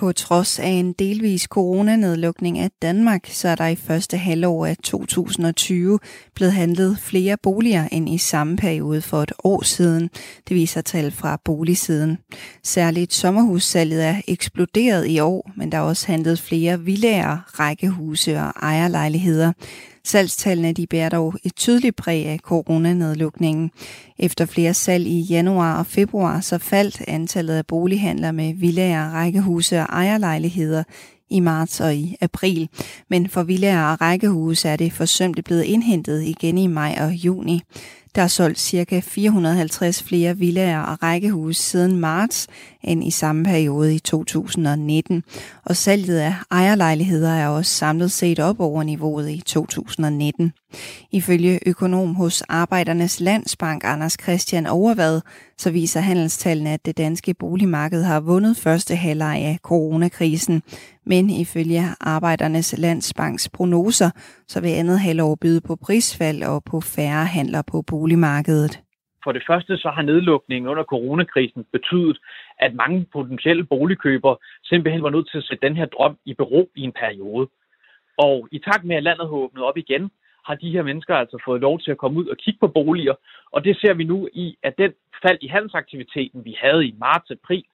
[0.00, 4.76] På trods af en delvis coronanedlukning af Danmark, så er der i første halvår af
[4.76, 5.98] 2020
[6.34, 10.10] blevet handlet flere boliger end i samme periode for et år siden.
[10.48, 12.18] Det viser tal fra boligsiden.
[12.62, 18.52] Særligt sommerhussalget er eksploderet i år, men der er også handlet flere villager, rækkehuse og
[18.62, 19.52] ejerlejligheder.
[20.10, 23.70] Salgstallene de bærer dog et tydeligt præg af coronanedlukningen.
[24.18, 29.80] Efter flere salg i januar og februar, så faldt antallet af bolighandler med villager, rækkehuse
[29.80, 30.82] og ejerlejligheder
[31.30, 32.68] i marts og i april.
[33.08, 37.62] Men for villager og rækkehuse er det forsømt blevet indhentet igen i maj og juni.
[38.14, 39.00] Der er solgt ca.
[39.00, 42.46] 450 flere villager og rækkehuse siden marts
[42.82, 45.24] end i samme periode i 2019.
[45.70, 50.52] Og salget af ejerlejligheder er også samlet set op over niveauet i 2019.
[51.12, 55.20] Ifølge økonom hos Arbejdernes Landsbank Anders Christian Overvad,
[55.58, 60.62] så viser handelstallene, at det danske boligmarked har vundet første halvleg af coronakrisen.
[61.06, 64.10] Men ifølge Arbejdernes Landsbanks prognoser,
[64.48, 68.80] så vil andet halvår byde på prisfald og på færre handler på boligmarkedet.
[69.24, 72.18] For det første så har nedlukningen under coronakrisen betydet,
[72.60, 76.70] at mange potentielle boligkøbere simpelthen var nødt til at sætte den her drøm i bero
[76.76, 77.48] i en periode.
[78.18, 80.10] Og i takt med, at landet har åbnet op igen,
[80.46, 83.14] har de her mennesker altså fået lov til at komme ud og kigge på boliger.
[83.52, 84.92] Og det ser vi nu i, at den
[85.22, 87.64] fald i handelsaktiviteten, vi havde i marts-april,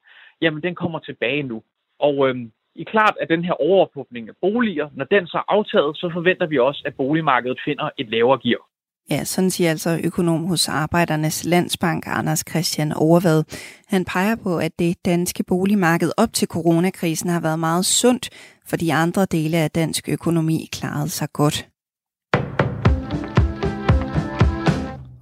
[0.40, 1.62] jamen den kommer tilbage nu.
[1.98, 5.96] Og øhm, i klart, at den her overophobning af boliger, når den så er aftaget,
[5.96, 8.62] så forventer vi også, at boligmarkedet finder et lavere gear.
[9.10, 13.44] Ja, sådan siger altså økonom hos Arbejdernes Landsbank, Anders Christian Overvad.
[13.86, 18.30] Han peger på, at det danske boligmarked op til coronakrisen har været meget sundt,
[18.66, 21.68] fordi andre dele af dansk økonomi klarede sig godt.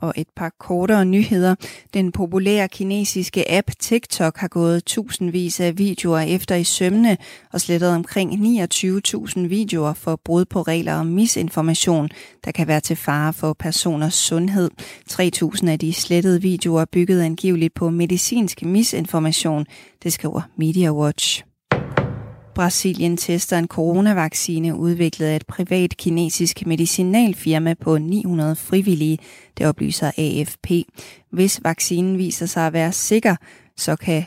[0.05, 1.55] Og et par kortere nyheder.
[1.95, 7.17] Den populære kinesiske app TikTok har gået tusindvis af videoer efter i sømne
[7.53, 12.09] og slettet omkring 29.000 videoer for brud på regler om misinformation,
[12.45, 14.71] der kan være til fare for personers sundhed.
[15.11, 19.67] 3.000 af de slettede videoer er bygget angiveligt på medicinsk misinformation,
[20.03, 21.54] det skriver Media Watch.
[22.55, 29.19] Brasilien tester en coronavaccine udviklet af et privat kinesisk medicinalfirma på 900 frivillige,
[29.59, 30.71] det oplyser AFP.
[31.33, 33.37] Hvis vaccinen viser sig at være sikker,
[33.77, 34.25] så kan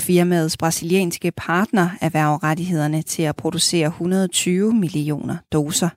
[0.00, 5.88] firmaets brasilianske partner erhverve rettighederne til at producere 120 millioner doser.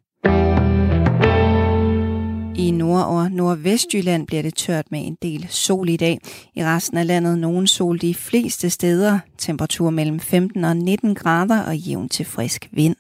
[2.60, 6.20] I Nord- og Nordvestjylland bliver det tørt med en del sol i dag.
[6.56, 9.20] I resten af landet nogen sol de fleste steder.
[9.38, 12.96] Temperatur mellem 15 og 19 grader og jævn til frisk vind.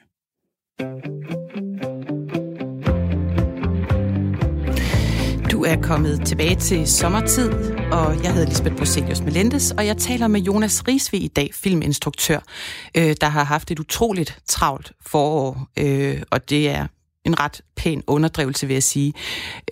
[5.51, 7.51] Du er kommet tilbage til sommertid,
[7.91, 12.39] og jeg hedder Lisbeth Broselius Melendez, og jeg taler med Jonas Risvig i dag, filminstruktør,
[12.97, 16.87] øh, der har haft et utroligt travlt forår, øh, og det er
[17.29, 19.13] en ret pæn underdrivelse, vil jeg sige.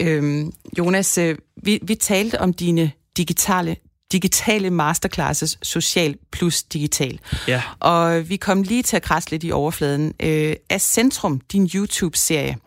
[0.01, 3.75] Øhm, Jonas, øh, vi, vi talte om dine digitale
[4.11, 7.19] digitale masterclasses, social plus digital.
[7.47, 7.61] Ja.
[7.79, 12.57] Og vi kom lige til at krasse lidt i overfladen øh, af Centrum, din YouTube-serie.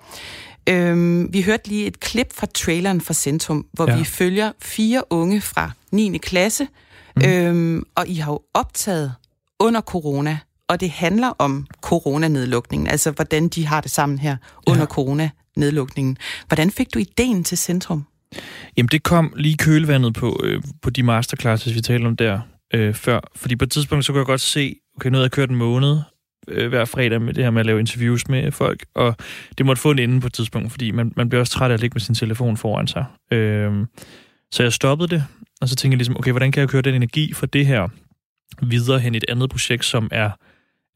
[0.69, 3.99] Øhm, vi hørte lige et klip fra traileren fra Centrum, hvor ja.
[3.99, 6.19] vi følger fire unge fra 9.
[6.19, 6.69] klasse,
[7.17, 7.23] mm.
[7.25, 9.13] øhm, og I har jo optaget
[9.61, 10.39] under corona
[10.71, 14.87] og det handler om coronanedlukningen, altså hvordan de har det sammen her under ja.
[14.87, 16.17] coronanedlukningen.
[16.47, 18.05] Hvordan fik du ideen til Centrum?
[18.77, 22.41] Jamen det kom lige kølvandet på, øh, på de masterclasses, vi talte om der
[22.75, 23.21] øh, før.
[23.37, 25.57] Fordi på et tidspunkt, så kunne jeg godt se, okay, nu havde jeg kørt en
[25.57, 25.99] måned,
[26.49, 29.17] øh, hver fredag med det her med at lave interviews med folk, og
[29.59, 31.75] det måtte få en ende på et tidspunkt, fordi man, man bliver også træt af
[31.75, 33.05] at ligge med sin telefon foran sig.
[33.33, 33.87] Øh,
[34.53, 35.25] så jeg stoppede det,
[35.61, 37.89] og så tænkte jeg ligesom, okay, hvordan kan jeg køre den energi for det her
[38.63, 40.31] videre hen i et andet projekt, som er,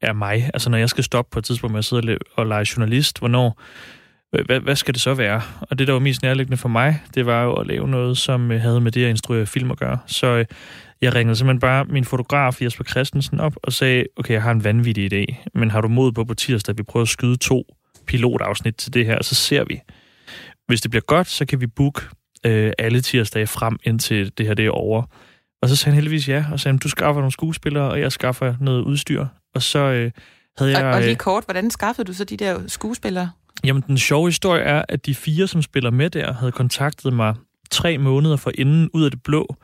[0.05, 0.49] er mig?
[0.53, 3.61] Altså når jeg skal stoppe på et tidspunkt med at sidde og lege journalist, hvornår,
[4.45, 5.41] hvad, hvad skal det så være?
[5.61, 8.51] Og det, der var mest nærliggende for mig, det var jo at lave noget, som
[8.51, 9.97] øh, havde med det at instruere film at gøre.
[10.05, 10.45] Så øh,
[11.01, 14.63] jeg ringede simpelthen bare min fotograf Jesper Christensen op og sagde, okay, jeg har en
[14.63, 17.75] vanvittig idé, men har du mod på på tirsdag, at vi prøver at skyde to
[18.07, 19.81] pilotafsnit til det her, så ser vi.
[20.67, 22.01] Hvis det bliver godt, så kan vi booke
[22.45, 25.03] øh, alle tirsdage frem, indtil det her det er over.
[25.61, 28.55] Og så sagde han heldigvis ja, og sagde, du skaffer nogle skuespillere, og jeg skaffer
[28.59, 29.25] noget udstyr.
[29.55, 30.11] Og så øh,
[30.57, 30.85] havde jeg...
[30.85, 33.31] Og, og lige øh, kort, hvordan skaffede du så de der skuespillere?
[33.63, 37.35] Jamen, den sjove historie er, at de fire, som spiller med der, havde kontaktet mig
[37.71, 39.55] tre måneder for inden ud af det blå,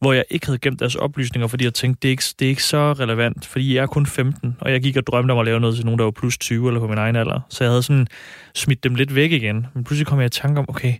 [0.00, 2.48] hvor jeg ikke havde gemt deres oplysninger, fordi jeg tænkte, det er ikke, det er
[2.48, 5.44] ikke så relevant, fordi jeg er kun 15, og jeg gik og drømte om at
[5.44, 7.40] lave noget til nogen, der var plus 20 eller på min egen alder.
[7.48, 8.06] Så jeg havde sådan
[8.54, 9.66] smidt dem lidt væk igen.
[9.74, 10.94] Men pludselig kom jeg i tanke om, okay,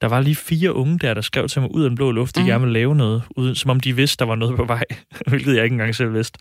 [0.00, 2.36] der var lige fire unge der, der skrev til mig ud af den blå luft,
[2.36, 2.46] de mm.
[2.46, 4.84] gerne ville lave noget, uden, som om de vidste, der var noget på vej,
[5.28, 6.38] hvilket jeg ikke engang selv vidste.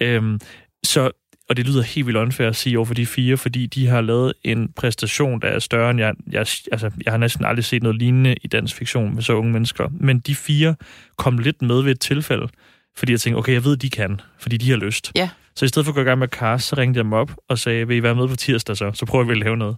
[0.00, 0.40] Øhm,
[0.86, 1.10] så
[1.48, 4.00] og det lyder helt vildt unfair at sige over for de fire, fordi de har
[4.00, 6.14] lavet en præstation, der er større end jeg...
[6.30, 9.52] Jeg, altså, jeg har næsten aldrig set noget lignende i dansk fiktion med så unge
[9.52, 9.88] mennesker.
[10.00, 10.74] Men de fire
[11.16, 12.48] kom lidt med ved et tilfælde,
[12.96, 15.12] fordi jeg tænkte, okay, jeg ved, de kan, fordi de har lyst.
[15.14, 15.28] Ja.
[15.56, 17.30] Så i stedet for at gå i gang med cast, så ringte jeg dem op
[17.48, 18.90] og sagde, vil I være med på tirsdag så?
[18.94, 19.76] Så prøver vi at lave noget.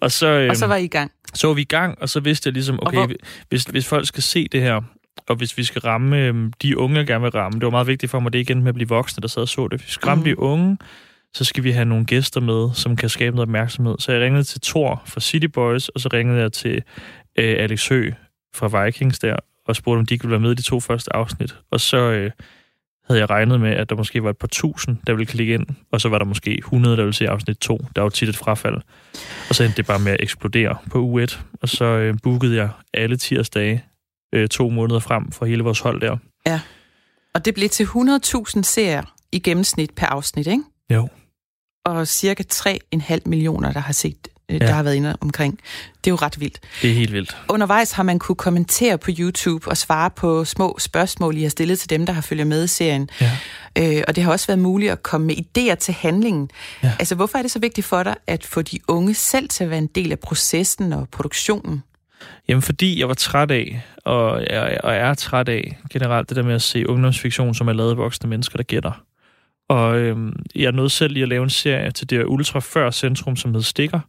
[0.00, 1.12] Og så, øhm, og så var I i gang?
[1.34, 3.06] Så var vi i gang, og så vidste jeg ligesom, okay,
[3.48, 4.80] hvis, hvis folk skal se det her,
[5.28, 7.86] og hvis vi skal ramme øhm, de unge, jeg gerne vil ramme, det var meget
[7.86, 9.80] vigtigt for mig, det igen med at blive voksne, der sad og så det.
[9.80, 10.24] Hvis vi skal ramme mm.
[10.24, 10.78] de unge,
[11.34, 13.94] så skal vi have nogle gæster med, som kan skabe noget opmærksomhed.
[13.98, 16.82] Så jeg ringede til Thor fra City Boys, og så ringede jeg til
[17.38, 18.10] øh, Alex Hø
[18.54, 19.36] fra Vikings der,
[19.66, 21.56] og spurgte, om de kunne være med i de to første afsnit.
[21.70, 22.30] Og så øh,
[23.08, 25.66] havde jeg regnet med, at der måske var et par tusind, der ville klikke ind,
[25.92, 27.76] og så var der måske 100, der ville se afsnit 2.
[27.96, 28.76] Der var jo tit et frafald.
[29.48, 31.40] Og så endte det bare med at eksplodere på u 1.
[31.62, 33.84] Og så øh, bookede jeg alle tirsdage
[34.34, 36.16] øh, to måneder frem for hele vores hold der.
[36.46, 36.60] Ja.
[37.34, 40.62] Og det blev til 100.000 serier i gennemsnit per afsnit, ikke?
[40.90, 41.08] Jo.
[41.84, 44.66] Og cirka 3,5 millioner, der har set øh, ja.
[44.66, 45.58] der har været inde omkring.
[46.04, 46.60] Det er jo ret vildt.
[46.82, 47.36] Det er helt vildt.
[47.48, 51.78] Undervejs har man kunne kommentere på YouTube og svare på små spørgsmål, I har stillet
[51.78, 53.08] til dem, der har følger med i serien.
[53.20, 53.30] Ja.
[53.78, 56.50] Øh, og det har også været muligt at komme med idéer til handlingen.
[56.82, 56.92] Ja.
[56.98, 59.70] Altså, hvorfor er det så vigtigt for dig at få de unge selv til at
[59.70, 61.82] være en del af processen og produktionen?
[62.48, 66.36] Jamen, fordi jeg var træt af, og jeg, og jeg er træt af generelt det
[66.36, 69.04] der med at se ungdomsfiktion, som er lavet af voksne mennesker, der gætter.
[69.68, 73.36] Og øhm, jeg nåede selv i at lave en serie til det Ultra Før Centrum,
[73.36, 74.00] som hed Stikker,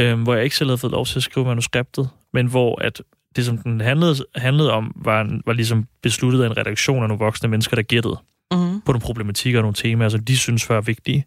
[0.00, 3.02] øhm, hvor jeg ikke selv havde fået lov til at skrive manuskriptet, men hvor at
[3.36, 7.24] det, som den handlede, handlede om, var, var ligesom besluttet af en redaktion af nogle
[7.24, 8.18] voksne mennesker, der gættede
[8.52, 8.80] mm-hmm.
[8.80, 11.24] på nogle problematikker og nogle temaer, som de synes var vigtige.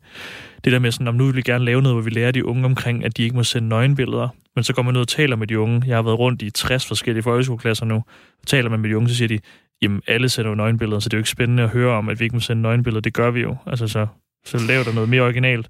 [0.63, 2.45] Det der med sådan, om nu vil vi gerne lave noget, hvor vi lærer de
[2.45, 5.35] unge omkring, at de ikke må sende nøgenbilleder, men så går man ud og taler
[5.35, 5.83] med de unge.
[5.87, 7.95] Jeg har været rundt i 60 forskellige folkeskoleklasser nu,
[8.41, 9.39] og taler man med de unge, så siger de,
[9.81, 12.19] jamen alle sender jo nøgenbilleder, så det er jo ikke spændende at høre om, at
[12.19, 13.01] vi ikke må sende nøgenbilleder.
[13.01, 13.57] Det gør vi jo.
[13.67, 14.07] Altså så,
[14.45, 15.69] så laver der noget mere originalt.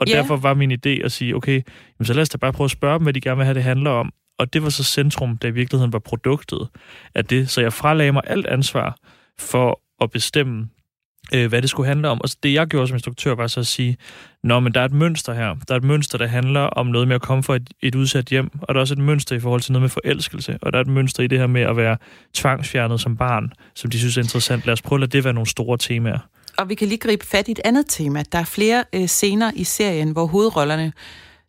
[0.00, 0.18] Og yeah.
[0.18, 1.62] derfor var min idé at sige, okay,
[1.98, 3.54] jamen, så lad os da bare prøve at spørge dem, hvad de gerne vil have,
[3.54, 4.12] det handler om.
[4.38, 6.68] Og det var så centrum, der i virkeligheden var produktet
[7.14, 7.50] af det.
[7.50, 8.96] Så jeg fralagde mig alt ansvar
[9.38, 10.68] for at bestemme,
[11.34, 12.20] øh, hvad det skulle handle om.
[12.20, 13.96] Og så det, jeg gjorde som instruktør, var så at sige,
[14.44, 15.56] Nå, men der er et mønster her.
[15.68, 18.26] Der er et mønster, der handler om noget med at komme fra et, et udsat
[18.26, 20.78] hjem, og der er også et mønster i forhold til noget med forelskelse, og der
[20.78, 21.96] er et mønster i det her med at være
[22.34, 24.66] tvangsfjernet som barn, som de synes er interessant.
[24.66, 26.18] Lad os prøve at lade det være nogle store temaer.
[26.58, 28.22] Og vi kan lige gribe fat i et andet tema.
[28.32, 30.92] Der er flere øh, scener i serien, hvor hovedrollerne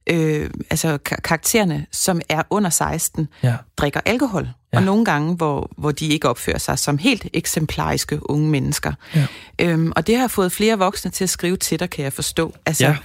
[0.10, 3.56] øh, altså karaktererne, som er under 16, ja.
[3.78, 4.50] drikker alkohol.
[4.74, 4.78] Ja.
[4.78, 8.94] Og nogle gange, hvor, hvor de ikke opfører sig som helt eksemplariske unge mennesker.
[9.16, 9.28] Ja.
[9.62, 12.56] Øhm, og det har fået flere voksne til at skrive til dig, kan jeg forstå.
[12.66, 12.96] Altså,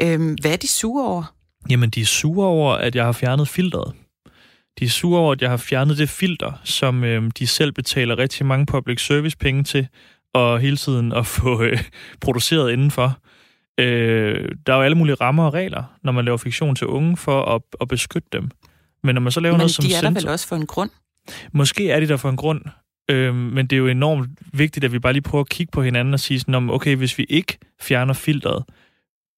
[0.00, 0.12] ja.
[0.12, 1.34] øhm, hvad er de sure over?
[1.70, 3.92] Jamen, de er sure over, at jeg har fjernet filteret.
[4.78, 8.18] De er sure over, at jeg har fjernet det filter, som øhm, de selv betaler
[8.18, 9.88] rigtig mange public service penge til,
[10.34, 11.82] og hele tiden at få øh,
[12.20, 13.18] produceret indenfor.
[13.78, 17.16] Øh, der er jo alle mulige rammer og regler, når man laver fiktion til unge,
[17.16, 18.50] for at, at beskytte dem.
[19.02, 20.66] Men når man så laver men noget som de er der vel også for en
[20.66, 20.90] grund?
[21.52, 22.60] Måske er de der for en grund,
[23.10, 25.82] øh, men det er jo enormt vigtigt, at vi bare lige prøver at kigge på
[25.82, 28.64] hinanden og sige sådan, okay, hvis vi ikke fjerner filteret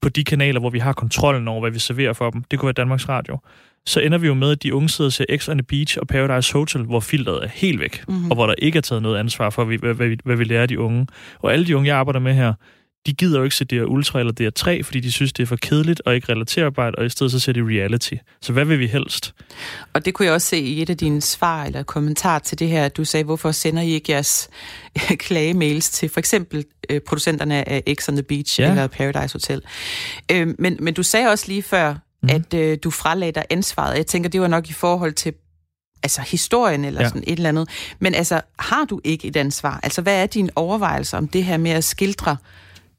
[0.02, 2.66] på de kanaler, hvor vi har kontrollen over, hvad vi serverer for dem, det kunne
[2.66, 3.38] være Danmarks Radio,
[3.86, 5.98] så ender vi jo med, at de unge sidder og ser X on the Beach
[6.00, 8.30] og Paradise Hotel, hvor filteret er helt væk, mm-hmm.
[8.30, 10.66] og hvor der ikke er taget noget ansvar for, hvad, hvad, hvad, hvad vi lærer
[10.66, 11.06] de unge.
[11.38, 12.54] Og alle de unge, jeg arbejder med her,
[13.06, 15.56] de gider jo ikke se DR Ultra eller DR3, fordi de synes, det er for
[15.56, 18.14] kedeligt og ikke relaterbart, og i stedet så ser de reality.
[18.42, 19.34] Så hvad vil vi helst?
[19.92, 22.68] Og det kunne jeg også se i et af dine svar eller kommentar til det
[22.68, 22.88] her.
[22.88, 24.50] Du sagde, hvorfor sender I ikke jeres
[25.26, 28.70] klagemails til for eksempel øh, producenterne af X on the Beach ja.
[28.70, 29.62] eller Paradise Hotel.
[30.32, 32.28] Øh, men, men du sagde også lige før, mm.
[32.28, 33.96] at øh, du fralagde dig ansvaret.
[33.96, 35.32] Jeg tænker, det var nok i forhold til
[36.02, 37.08] altså historien eller ja.
[37.08, 37.68] sådan et eller andet.
[37.98, 39.80] Men altså, har du ikke et ansvar?
[39.82, 42.36] Altså, hvad er dine overvejelser om det her med at skildre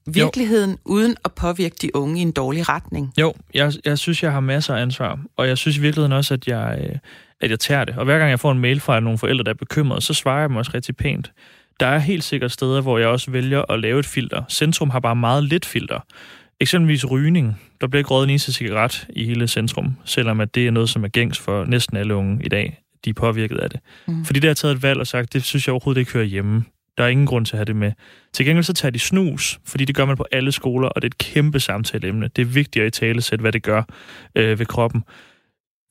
[0.07, 0.77] virkeligheden jo.
[0.85, 3.13] uden at påvirke de unge i en dårlig retning?
[3.19, 5.19] Jo, jeg, jeg synes, jeg har masser af ansvar.
[5.37, 6.95] Og jeg synes i virkeligheden også, at jeg, øh,
[7.41, 7.97] at jeg tager det.
[7.97, 10.39] Og hver gang jeg får en mail fra nogle forældre, der er bekymrede, så svarer
[10.39, 11.31] jeg dem også rigtig pænt.
[11.79, 14.43] Der er helt sikkert steder, hvor jeg også vælger at lave et filter.
[14.49, 15.99] Centrum har bare meget lidt filter.
[16.59, 17.61] Eksempelvis rygning.
[17.81, 20.89] Der bliver ikke røget en eneste cigaret i hele centrum, selvom at det er noget,
[20.89, 22.81] som er gængs for næsten alle unge i dag.
[23.05, 23.79] De er påvirket af det.
[24.07, 24.25] Mm.
[24.25, 26.63] Fordi der har taget et valg og sagt, det synes jeg overhovedet ikke hører hjemme.
[26.97, 27.91] Der er ingen grund til at have det med.
[28.33, 31.07] Til gengæld så tager de snus, fordi det gør man på alle skoler, og det
[31.07, 32.29] er et kæmpe samtaleemne.
[32.35, 33.83] Det er vigtigt at i tale sætte, hvad det gør
[34.35, 35.03] øh, ved kroppen.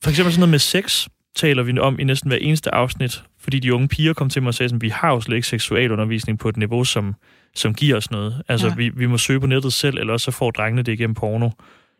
[0.03, 3.59] For eksempel sådan noget med sex taler vi om i næsten hver eneste afsnit, fordi
[3.59, 6.39] de unge piger kom til mig og sagde, at vi har jo slet ikke seksualundervisning
[6.39, 7.15] på et niveau, som,
[7.55, 8.41] som giver os noget.
[8.47, 8.75] Altså, ja.
[8.75, 11.49] vi, vi må søge på nettet selv, eller så får drengene det igennem porno.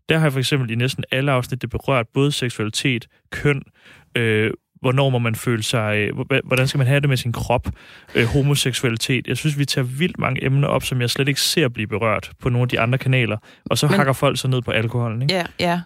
[0.10, 3.64] Der har jeg for eksempel i næsten alle afsnit det berørt både seksualitet, køn,
[4.18, 4.52] øh,
[4.82, 7.70] hvornår må man føle sig, øh, hvordan skal man have det med sin krop,
[8.16, 9.28] øh, homoseksualitet.
[9.28, 12.32] Jeg synes, vi tager vildt mange emner op, som jeg slet ikke ser blive berørt
[12.42, 15.22] på nogle af de andre kanaler, og så Men, hakker folk så ned på alkoholen.
[15.22, 15.34] Ikke?
[15.34, 15.82] Ja, ja.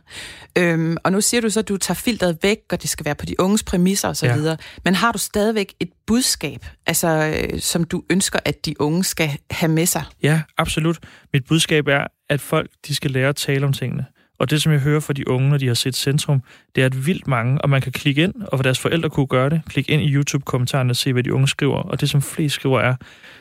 [0.57, 3.15] Øhm, og nu siger du så, at du tager filteret væk, og det skal være
[3.15, 4.55] på de unges præmisser osv., ja.
[4.85, 9.29] men har du stadigvæk et budskab, altså, øh, som du ønsker, at de unge skal
[9.51, 10.03] have med sig?
[10.23, 10.99] Ja, absolut.
[11.33, 14.05] Mit budskab er, at folk de skal lære at tale om tingene.
[14.37, 16.41] Og det, som jeg hører fra de unge, når de har set Centrum,
[16.75, 19.27] det er at vildt mange, og man kan klikke ind, og for deres forældre kunne
[19.27, 21.77] gøre det, klikke ind i YouTube-kommentarerne og se, hvad de unge skriver.
[21.77, 22.95] Og det, som flest skriver, er,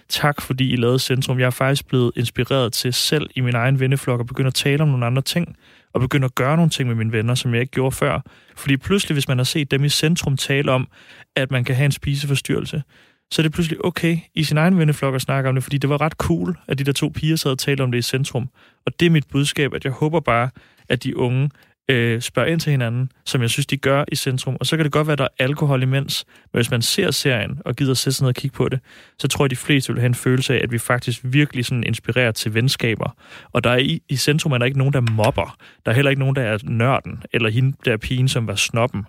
[0.09, 1.39] tak fordi I lavede Centrum.
[1.39, 4.83] Jeg er faktisk blevet inspireret til selv i min egen venneflok at begynde at tale
[4.83, 5.57] om nogle andre ting,
[5.93, 8.21] og begynde at gøre nogle ting med mine venner, som jeg ikke gjorde før.
[8.57, 10.89] Fordi pludselig, hvis man har set dem i Centrum tale om,
[11.37, 12.83] at man kan have en spiseforstyrrelse,
[13.31, 15.91] så er det pludselig okay i sin egen venneflok at snakke om det, fordi det
[15.91, 18.49] var ret cool, at de der to piger sad og talte om det i centrum.
[18.87, 20.51] Og det er mit budskab, at jeg håber bare,
[20.89, 21.51] at de unge
[21.91, 24.57] øh, spørger ind til hinanden, som jeg synes, de gør i centrum.
[24.61, 27.11] Og så kan det godt være, at der er alkohol imens, men hvis man ser
[27.11, 28.80] serien og gider sætte sig ned og kigge på det,
[29.18, 31.85] så tror jeg, de fleste vil have en følelse af, at vi faktisk virkelig sådan
[31.85, 33.16] inspirerer til venskaber.
[33.53, 35.57] Og der er i, i centrum er der ikke nogen, der mobber.
[35.85, 38.55] Der er heller ikke nogen, der er nørden, eller hende der er pigen, som var
[38.55, 39.07] snoppen.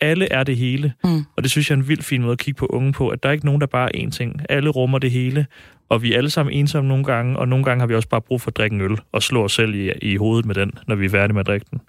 [0.00, 1.24] Alle er det hele, mm.
[1.36, 3.22] og det synes jeg er en vild fin måde at kigge på unge på, at
[3.22, 4.40] der er ikke nogen, der bare er én ting.
[4.48, 5.46] Alle rummer det hele,
[5.88, 8.20] og vi er alle sammen ensomme nogle gange, og nogle gange har vi også bare
[8.20, 10.72] brug for at drikke en øl og slå os selv i, i hovedet med den,
[10.86, 11.80] når vi er færdige med at drikke den.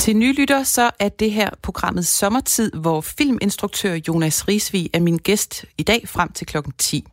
[0.00, 5.64] Til nylytter, så er det her programmet Sommertid, hvor filminstruktør Jonas Risvig er min gæst
[5.78, 7.04] i dag frem til klokken 10.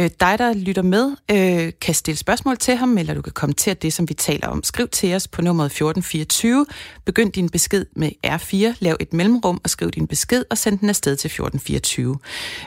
[0.00, 3.74] Øh, dig, der lytter med, øh, kan stille spørgsmål til ham, eller du kan kommentere
[3.74, 4.62] det, som vi taler om.
[4.62, 6.66] Skriv til os på nummeret 1424.
[7.04, 10.88] Begynd din besked med R4, lav et mellemrum og skriv din besked, og send den
[10.88, 12.18] afsted til 1424.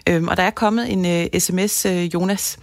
[0.09, 2.57] Øh, og der er kommet en øh, sms, øh, Jonas.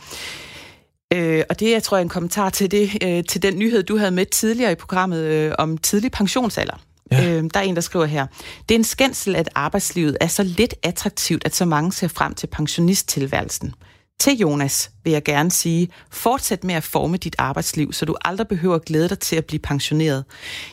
[1.12, 3.96] Øh, og det jeg tror jeg, en kommentar til, det, øh, til den nyhed, du
[3.96, 6.87] havde med tidligere i programmet øh, om tidlig pensionsalder.
[7.12, 7.30] Ja.
[7.30, 8.26] Øh, der er en, der skriver her.
[8.68, 12.34] Det er en skændsel, at arbejdslivet er så lidt attraktivt, at så mange ser frem
[12.34, 13.74] til pensionisttilværelsen.
[14.20, 18.48] Til Jonas vil jeg gerne sige, fortsæt med at forme dit arbejdsliv, så du aldrig
[18.48, 20.24] behøver at glæde dig til at blive pensioneret.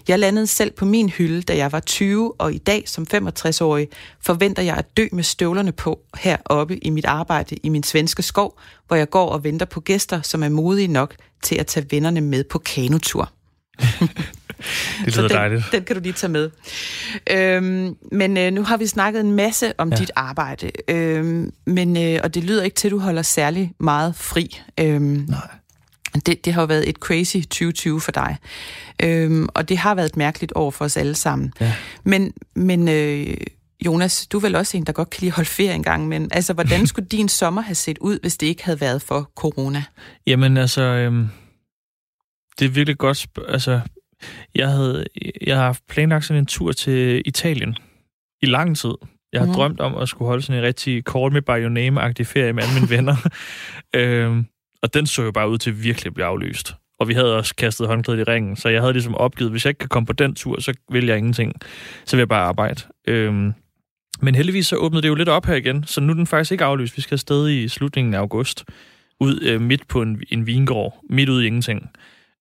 [0.07, 3.87] Jeg landede selv på min hylde, da jeg var 20, og i dag som 65-årig
[4.21, 8.59] forventer jeg at dø med støvlerne på heroppe i mit arbejde i min svenske skov,
[8.87, 12.21] hvor jeg går og venter på gæster, som er modige nok til at tage vennerne
[12.21, 13.31] med på kanotur.
[15.05, 15.63] Det lyder den, dejligt.
[15.71, 16.49] Den kan du lige tage med.
[17.31, 19.95] Øhm, men øh, nu har vi snakket en masse om ja.
[19.95, 24.15] dit arbejde, øhm, men, øh, og det lyder ikke til, at du holder særlig meget
[24.15, 24.61] fri.
[24.79, 25.47] Øhm, Nej.
[26.25, 28.37] Det, det har jo været et crazy 2020 for dig.
[29.03, 31.53] Øhm, og det har været et mærkeligt år for os alle sammen.
[31.59, 31.73] Ja.
[32.03, 33.37] Men, men øh,
[33.85, 36.29] Jonas, du er vel også en, der godt kan lide holde ferie en gang, men
[36.31, 39.83] altså, hvordan skulle din sommer have set ud, hvis det ikke havde været for corona?
[40.27, 41.29] Jamen altså, øhm,
[42.59, 43.81] det er virkelig godt, altså
[44.55, 45.05] jeg havde,
[45.41, 47.77] jeg har haft planlagt sådan en tur til Italien
[48.41, 48.93] i lang tid.
[49.33, 49.53] Jeg har mm.
[49.53, 52.63] drømt om at skulle holde sådan en rigtig Call Me By Your Name-agtig ferie med
[52.63, 53.15] alle mine venner.
[53.95, 54.45] øhm,
[54.83, 56.75] og den så jo bare ud til virkelig at blive aflyst.
[56.99, 59.69] Og vi havde også kastet håndklædet i ringen, så jeg havde ligesom opgivet, hvis jeg
[59.69, 61.53] ikke kan komme på den tur, så vil jeg ingenting.
[62.05, 62.81] Så vil jeg bare arbejde.
[63.07, 63.53] Øhm,
[64.21, 66.51] men heldigvis så åbnede det jo lidt op her igen, så nu er den faktisk
[66.51, 66.97] ikke aflyst.
[66.97, 68.65] Vi skal afsted i slutningen af august,
[69.19, 71.89] ud øh, midt på en, en vingård, midt ud i ingenting.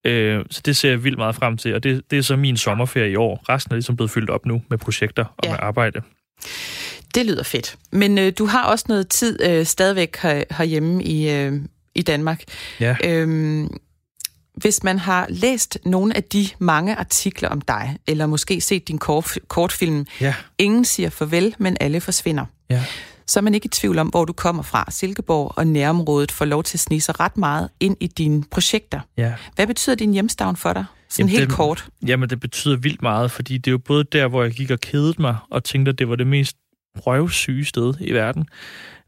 [0.05, 2.57] Øh, så det ser jeg vildt meget frem til, og det, det er så min
[2.57, 3.43] sommerferie i år.
[3.49, 5.49] Resten er ligesom blevet fyldt op nu med projekter og ja.
[5.49, 6.01] med arbejde.
[7.15, 7.75] Det lyder fedt.
[7.91, 11.53] Men øh, du har også noget tid øh, stadigvæk her, herhjemme i, øh,
[11.95, 12.43] i Danmark.
[12.79, 12.95] Ja.
[13.03, 13.77] Øhm,
[14.55, 18.97] hvis man har læst nogle af de mange artikler om dig, eller måske set din
[18.97, 20.33] kort, kortfilm, Ja.
[20.57, 22.83] Ingen siger farvel, men alle forsvinder, Ja.
[23.27, 24.85] Så er man ikke i tvivl om, hvor du kommer fra.
[24.91, 28.99] Silkeborg og nærområdet får lov til at snige sig ret meget ind i dine projekter.
[29.17, 29.33] Ja.
[29.55, 30.85] Hvad betyder din hjemstavn for dig?
[31.09, 31.87] Sådan Jamen, helt det- kort.
[32.07, 34.79] Jamen, det betyder vildt meget, fordi det er jo både der, hvor jeg gik og
[34.79, 36.57] kedede mig, og tænkte, at det var det mest
[36.97, 38.45] røvsyge sted i verden.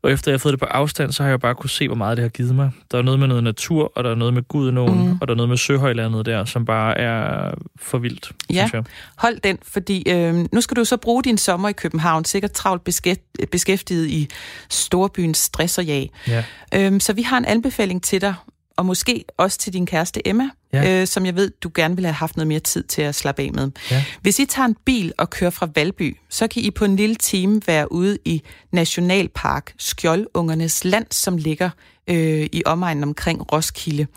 [0.07, 1.95] Og efter jeg har fået det på afstand, så har jeg bare kunne se, hvor
[1.95, 2.71] meget det har givet mig.
[2.91, 5.17] Der er noget med noget natur, og der er noget med Gudenåen, Mm.
[5.21, 7.51] og der er noget med Søhøjlandet der, som bare er
[7.81, 8.53] for vildt, Ja.
[8.53, 8.83] synes jeg.
[9.17, 12.81] Hold den, fordi øh, nu skal du så bruge din sommer i København, sikkert travlt
[12.89, 14.27] beskæft- beskæftiget i
[14.69, 16.09] storbyens stress og jag.
[16.27, 16.43] Ja.
[16.75, 18.33] Øhm, så vi har en anbefaling til dig,
[18.77, 21.01] og måske også til din kæreste Emma, Ja.
[21.01, 23.41] øh, som jeg ved, du gerne ville have haft noget mere tid til at slappe
[23.41, 23.71] af med.
[23.91, 24.03] Ja.
[24.21, 27.15] Hvis I tager en bil og kører fra Valby, så kan I på en lille
[27.15, 31.69] time være ude i Nationalpark Skjoldungernes Land, som ligger
[32.09, 34.07] øh, i omegnen omkring Roskilde.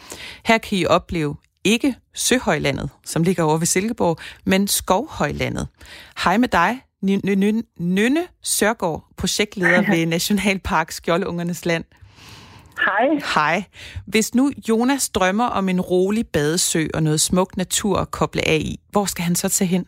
[0.45, 5.69] Her kan I opleve ikke Søhøjlandet, som ligger over ved Silkeborg, men Skovhøjlandet.
[6.25, 11.85] Hej med dig, Ny- Ny- Ny- Nynne Sørgaard, projektleder ved Nationalpark Skjoldungernes Land.
[12.87, 13.07] Hej.
[13.37, 13.57] Hej.
[14.13, 18.61] Hvis nu Jonas drømmer om en rolig badesø og noget smuk natur at koble af
[18.73, 19.85] i, hvor skal han så tage hen?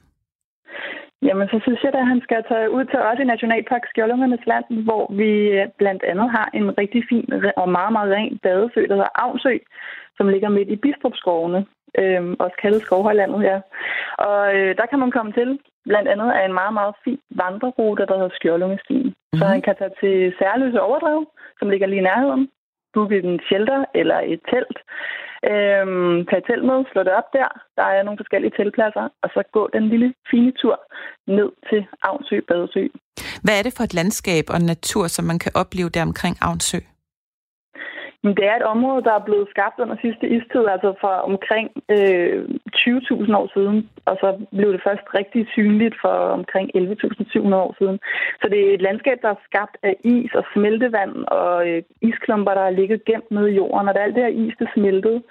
[1.26, 4.66] Jamen, så synes jeg, at han skal tage ud til os i Nationalpark Skjoldungernes Land,
[4.86, 8.95] hvor vi øh, blandt andet har en rigtig fin og meget, meget ren badesø, der
[8.99, 9.55] hedder Avnsø,
[10.16, 11.61] som ligger midt i Bistrupskovene,
[12.01, 13.59] øh, også kaldet Skovhøjlandet, ja.
[14.28, 15.59] Og øh, der kan man komme til
[15.90, 19.09] blandt andet af en meget, meget fin vandrerute, der hedder Skjoldungestien.
[19.09, 19.38] Mm-hmm.
[19.38, 21.20] Så han kan tage til Særløse Overdrev,
[21.59, 22.49] som ligger lige i nærheden,
[22.95, 24.78] booke en shelter eller et telt,
[25.51, 27.49] øhm, tag et telt med, slå det op der.
[27.78, 30.76] Der er nogle forskellige teltpladser, og så gå den lille fine tur
[31.26, 32.84] ned til Avnsø Badesø.
[33.45, 36.78] Hvad er det for et landskab og natur, som man kan opleve der omkring Avnsø?
[38.25, 41.68] Men det er et område, der er blevet skabt under sidste istid, altså for omkring
[41.97, 42.45] øh,
[42.77, 47.99] 20.000 år siden, og så blev det først rigtig synligt for omkring 11.700 år siden.
[48.41, 52.55] Så det er et landskab, der er skabt af is og smeltevand og øh, isklumper,
[52.55, 55.23] der er ligget gemt nede i jorden, og da alt det her is, det smeltede,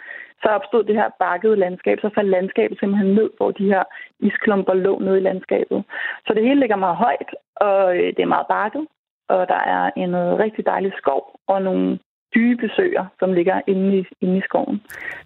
[0.44, 3.84] så opstod det her bakkede landskab, så faldt landskabet simpelthen ned, hvor de her
[4.20, 5.84] isklumper lå nede i landskabet.
[6.28, 8.88] Så det hele ligger meget højt, og øh, det er meget bakket,
[9.30, 12.00] og der er en øh, rigtig dejlig skov og nogle
[12.36, 14.82] dybe søer, som ligger inde i, inde i skoven.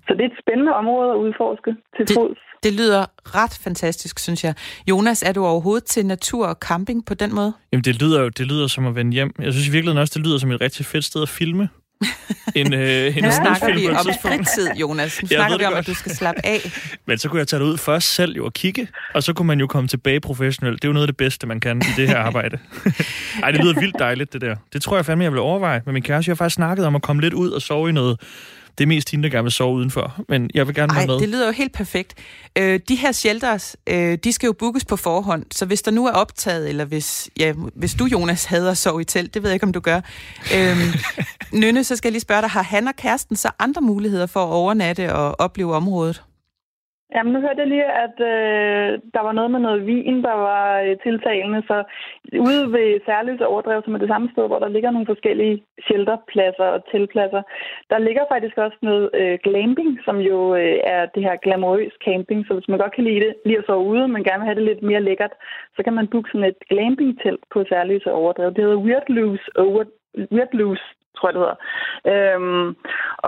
[0.07, 2.37] Så det er et spændende område at udforske til Det- fods.
[2.63, 3.05] Det lyder
[3.39, 4.53] ret fantastisk, synes jeg.
[4.89, 7.53] Jonas, er du overhovedet til natur og camping på den måde?
[7.71, 9.31] Jamen, det lyder jo det lyder som at vende hjem.
[9.39, 11.69] Jeg synes i virkeligheden også, det lyder som et rigtig fedt sted at filme.
[12.55, 15.21] En, øh, en Nu snakker vi om fritid, Jonas.
[15.21, 15.79] Nu Jeg snakker vi om, godt.
[15.79, 16.71] at du skal slappe af.
[17.07, 19.47] Men så kunne jeg tage det ud først selv jo og kigge, og så kunne
[19.47, 20.81] man jo komme tilbage professionelt.
[20.81, 22.57] Det er jo noget af det bedste, man kan i det her arbejde.
[23.43, 24.55] Ej, det lyder vildt dejligt, det der.
[24.73, 26.29] Det tror jeg fandme, jeg vil overveje med min kæreste.
[26.29, 28.19] Jeg har faktisk snakket om at komme lidt ud og sove i noget.
[28.77, 30.15] Det er mest hende, der gerne vil sove udenfor.
[30.29, 31.19] Men jeg vil gerne Ej, være med.
[31.19, 32.13] det lyder jo helt perfekt.
[32.57, 36.07] Øh, de her shelters, øh, de skal jo bookes på forhånd, så hvis der nu
[36.07, 39.49] er optaget, eller hvis, ja, hvis du, Jonas, hader at sove i telt, det ved
[39.49, 40.01] jeg ikke, om du gør.
[40.55, 40.93] Øhm,
[41.61, 44.43] Nynne, så skal jeg lige spørge dig, har han og kæresten så andre muligheder for
[44.43, 46.21] at overnatte og opleve området?
[47.13, 50.81] Jamen, nu hørte jeg lige, at øh, der var noget med noget vin, der var
[50.81, 51.61] øh, tiltalende.
[51.69, 51.83] Så
[52.47, 56.67] ude ved Særløse Overdrev, som er det samme sted, hvor der ligger nogle forskellige shelterpladser
[56.75, 57.41] og tilpladser,
[57.89, 62.45] der ligger faktisk også noget øh, glamping, som jo øh, er det her glamourøs camping.
[62.47, 64.59] Så hvis man godt kan lide det, lige at sove ude, men gerne vil have
[64.59, 65.33] det lidt mere lækkert,
[65.75, 68.53] så kan man booke sådan et glamping-telt på Særløse Overdrev.
[68.53, 69.83] Det hedder Weird Loose Over...
[70.31, 70.85] Weird Loose
[71.15, 71.59] tror jeg, det hedder.
[72.11, 72.67] Øhm,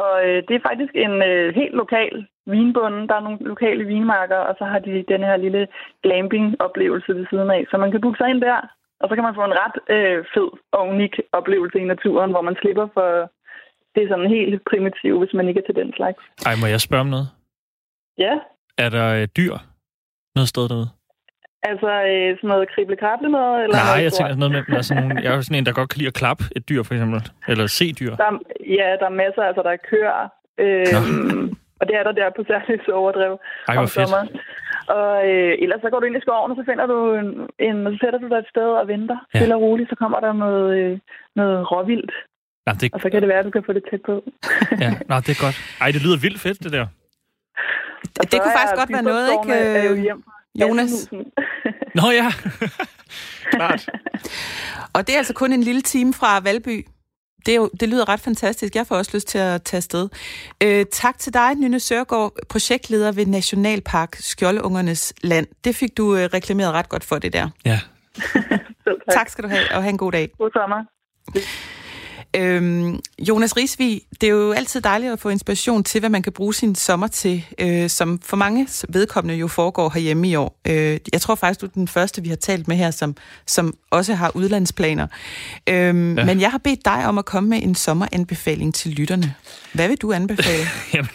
[0.01, 2.15] og øh, det er faktisk en øh, helt lokal
[2.53, 3.07] vinbonde.
[3.07, 5.67] Der er nogle lokale vinmarker, og så har de den her lille
[6.03, 7.61] glamping-oplevelse ved siden af.
[7.71, 8.59] Så man kan booke sig ind der,
[9.01, 12.41] og så kan man få en ret øh, fed og unik oplevelse i naturen, hvor
[12.41, 13.31] man slipper for
[13.97, 16.21] det er sådan helt primitivt, hvis man ikke er til den slags.
[16.45, 17.27] Ej, må jeg spørge om noget?
[18.17, 18.33] Ja,
[18.77, 19.53] Er der øh, dyr
[20.35, 20.89] noget sted derude?
[21.63, 23.63] Altså øh, sådan noget krible-krable noget?
[23.63, 25.41] Eller Nej, noget jeg tænker sådan noget med, der er sådan nogle, jeg er jo
[25.41, 27.21] sådan en, der godt kan lide at klappe et dyr, for eksempel.
[27.51, 28.13] Eller se dyr.
[28.21, 28.45] Der, er-
[28.79, 30.19] ja, der er masser, altså der er køer,
[30.63, 30.87] øh,
[31.79, 33.33] og det er der der på særligt overdrev
[33.67, 33.95] Ej, hvor om fedt.
[34.09, 34.29] sommeren.
[34.97, 37.29] Og øh, ellers så går du ind i skoven, og så finder du en,
[37.67, 39.17] en og så sætter du dig et sted og venter.
[39.33, 39.39] Ja.
[39.39, 40.99] Stille og roligt, så kommer der noget, øh,
[41.35, 42.13] noget råvildt,
[42.67, 44.15] Nej, det, og så kan det være, at du kan få det tæt på.
[44.83, 45.57] ja, nej, det er godt.
[45.81, 46.85] Ej, det lyder vildt fedt, det der.
[48.21, 51.09] Det så kunne faktisk godt være noget, ikke, er jo øh, hjem fra Jonas?
[51.95, 52.31] Nå ja,
[53.51, 53.89] klart.
[54.93, 56.85] Og det er altså kun en lille time fra Valby.
[57.45, 58.75] Det, er jo, det lyder ret fantastisk.
[58.75, 60.09] Jeg får også lyst til at tage afsted.
[60.63, 65.47] Øh, tak til dig, Nynne Sørgaard, projektleder ved Nationalpark Skjoldungernes Land.
[65.63, 67.49] Det fik du øh, reklameret ret godt for det der.
[67.65, 67.79] Ja.
[68.87, 69.13] Tak.
[69.13, 70.29] Tak skal du have, og have en god dag.
[70.37, 70.83] God sommer.
[72.37, 76.33] Øhm, Jonas Risvig, det er jo altid dejligt at få inspiration til, hvad man kan
[76.33, 80.61] bruge sin sommer til, øh, som for mange vedkommende jo foregår herhjemme i år.
[80.67, 83.15] Øh, jeg tror faktisk, du er den første, vi har talt med her, som,
[83.45, 85.07] som også har udlandsplaner.
[85.69, 86.25] Øhm, ja.
[86.25, 89.33] Men jeg har bedt dig om at komme med en sommeranbefaling til lytterne.
[89.73, 90.67] Hvad vil du anbefale?
[90.93, 91.09] Jamen,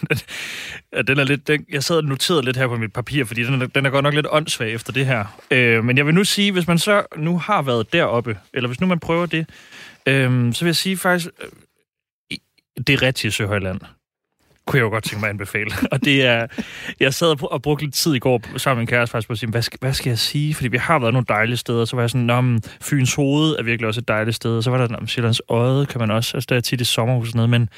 [1.06, 3.62] den er lidt, den, jeg sad og noterede lidt her på mit papir, fordi den
[3.62, 5.24] er, den er godt nok lidt åndssvag efter det her.
[5.50, 8.80] Øh, men jeg vil nu sige, hvis man så nu har været deroppe, eller hvis
[8.80, 9.46] nu man prøver det,
[10.06, 12.38] Øhm, så vil jeg sige faktisk, øh,
[12.86, 13.80] det er rigtigt Søhøjland
[14.66, 15.70] kunne jeg jo godt tænke mig at anbefale.
[15.92, 16.46] Og det er,
[17.00, 19.38] jeg sad og brugte lidt tid i går sammen med min kæreste faktisk på at
[19.38, 20.54] sige, hvad skal, hvad skal jeg sige?
[20.54, 21.84] Fordi vi har været nogle dejlige steder.
[21.84, 24.56] Så var jeg sådan, om Fyns Hoved er virkelig også et dejligt sted.
[24.56, 26.36] Og så var der om Sjællands Øde, kan man også.
[26.36, 27.50] Altså, der er tit i sommerhus og sådan noget.
[27.50, 27.68] Men,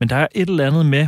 [0.00, 1.06] men der er et eller andet med,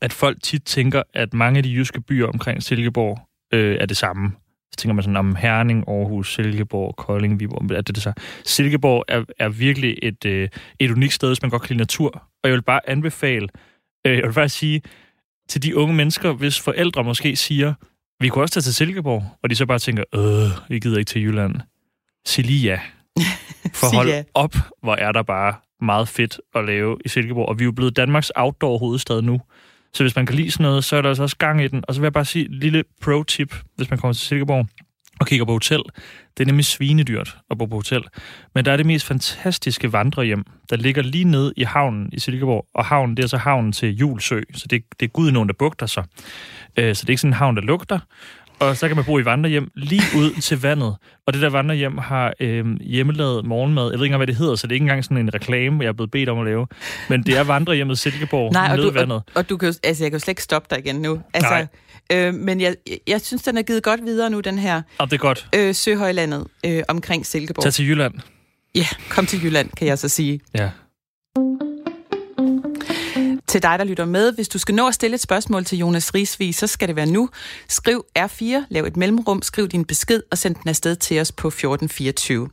[0.00, 3.18] at folk tit tænker, at mange af de jyske byer omkring Silkeborg
[3.52, 4.32] øh, er det samme.
[4.72, 7.70] Så tænker man sådan om Herning, Aarhus, Silkeborg, Kolding, Viborg.
[7.70, 8.12] Er det det så?
[8.44, 10.48] Silkeborg er, er virkelig et, øh,
[10.78, 12.10] et unikt sted, hvis man godt kan lide natur.
[12.42, 13.48] Og jeg vil bare anbefale,
[14.06, 14.82] øh, jeg vil faktisk sige
[15.48, 17.74] til de unge mennesker, hvis forældre måske siger,
[18.20, 21.08] vi kunne også tage til Silkeborg, og de så bare tænker, øh, vi gider ikke
[21.08, 21.54] til Jylland.
[22.26, 22.80] Sig lige ja.
[23.80, 24.22] For hold ja.
[24.34, 27.48] op, hvor er der bare meget fedt at lave i Silkeborg.
[27.48, 29.40] Og vi er jo blevet Danmarks outdoor hovedstad nu.
[29.94, 31.84] Så hvis man kan lide sådan noget, så er der altså også gang i den.
[31.88, 34.66] Og så vil jeg bare sige et lille pro-tip, hvis man kommer til Silkeborg
[35.20, 35.82] og kigger på hotel.
[36.38, 38.02] Det er nemlig svinedyrt at bo på hotel.
[38.54, 42.66] Men der er det mest fantastiske vandrehjem, der ligger lige nede i havnen i Silkeborg.
[42.74, 45.54] Og havnen, det er så havnen til Julsø, så det, det er gud nogen, der
[45.58, 46.04] bugter sig.
[46.76, 47.98] Øh, så det er ikke sådan en havn, der lugter
[48.60, 50.96] og så kan man bo i vandrehjem lige ud til vandet.
[51.26, 53.84] Og det der vandrehjem har øh, hjemmelavet morgenmad.
[53.84, 55.82] Jeg ved ikke engang, hvad det hedder, så det er ikke engang sådan en reklame,
[55.82, 56.66] jeg er blevet bedt om at lave.
[57.08, 59.16] Men det er vandrehjemmet Silkeborg Nej, og nede du, vandet.
[59.16, 61.20] Og, og du kan, altså, jeg kan jo slet ikke stoppe dig igen nu.
[61.34, 61.66] Altså, Nej.
[62.12, 62.74] Øh, men jeg,
[63.08, 65.48] jeg synes, den er givet godt videre nu, den her Ja, det er godt.
[65.56, 67.62] øh, Søhøjlandet øh, omkring Silkeborg.
[67.62, 68.14] Tag til Jylland.
[68.74, 70.40] Ja, kom til Jylland, kan jeg så sige.
[70.54, 70.70] Ja.
[73.50, 76.14] Til dig, der lytter med, hvis du skal nå at stille et spørgsmål til Jonas
[76.14, 77.28] Risvig, så skal det være nu.
[77.68, 81.48] Skriv R4, lav et mellemrum, skriv din besked og send den afsted til os på
[81.48, 82.48] 1424.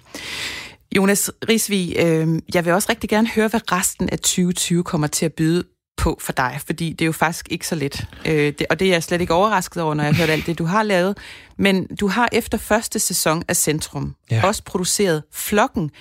[0.96, 5.26] Jonas Risvig, øh, jeg vil også rigtig gerne høre, hvad resten af 2020 kommer til
[5.26, 5.64] at byde
[5.98, 8.08] på for dig, fordi det er jo faktisk ikke så let.
[8.26, 10.46] Øh, det, og det er jeg slet ikke overrasket over, når jeg har hørt alt
[10.46, 11.18] det, du har lavet.
[11.58, 14.48] Men du har efter første sæson af Centrum ja.
[14.48, 15.92] også produceret Flokken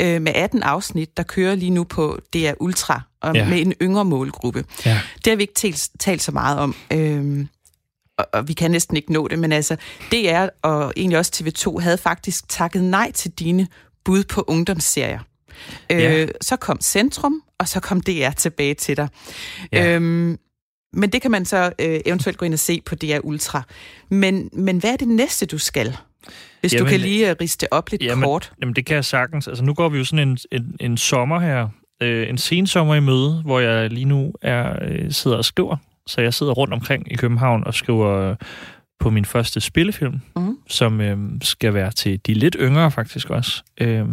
[0.00, 3.48] øh, med 18 afsnit, der kører lige nu på DR Ultra, og Ja.
[3.48, 4.64] med en yngre målgruppe.
[4.86, 5.00] Ja.
[5.24, 6.74] Det har vi ikke talt, talt så meget om.
[6.92, 7.46] Øh,
[8.18, 9.76] og, og vi kan næsten ikke nå det, men altså
[10.12, 13.68] DR og egentlig også TV2 havde faktisk takket nej til dine
[14.04, 15.20] bud på ungdomsserier.
[15.90, 16.22] Ja.
[16.22, 19.08] Øh, så kom Centrum, og så kom DR tilbage til dig.
[19.72, 19.94] Ja.
[19.94, 20.38] Øhm,
[20.92, 23.62] men det kan man så øh, eventuelt gå ind og se på DR Ultra.
[24.10, 25.96] Men, men hvad er det næste, du skal?
[26.66, 28.52] Hvis jamen, du kan lige øh, riste op lidt Jamen, kort.
[28.60, 29.48] Jamen, det kan jeg sagtens.
[29.48, 31.68] Altså, nu går vi jo sådan en, en, en sommer her,
[32.02, 35.76] øh, en sensommer i møde, hvor jeg lige nu er, øh, sidder og skriver.
[36.06, 38.36] Så jeg sidder rundt omkring i København og skriver øh,
[39.00, 40.58] på min første spillefilm, Mhm.
[40.68, 44.04] som øh, skal være til de lidt yngre faktisk også, øh,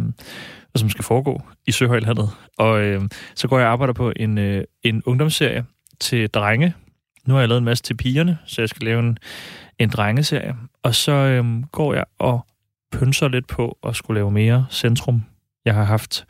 [0.74, 2.30] og som skal foregå i Søhøjlandet.
[2.58, 3.02] Og øh,
[3.34, 5.64] så går jeg og arbejder på en, øh, en ungdomsserie
[6.00, 6.74] til drenge.
[7.26, 9.18] Nu har jeg lavet en masse til pigerne, så jeg skal lave en,
[9.78, 10.56] en drengeserie.
[10.82, 12.46] Og så øh, går jeg og
[12.92, 15.22] pynser lidt på at skulle lave mere centrum.
[15.64, 16.26] Jeg har haft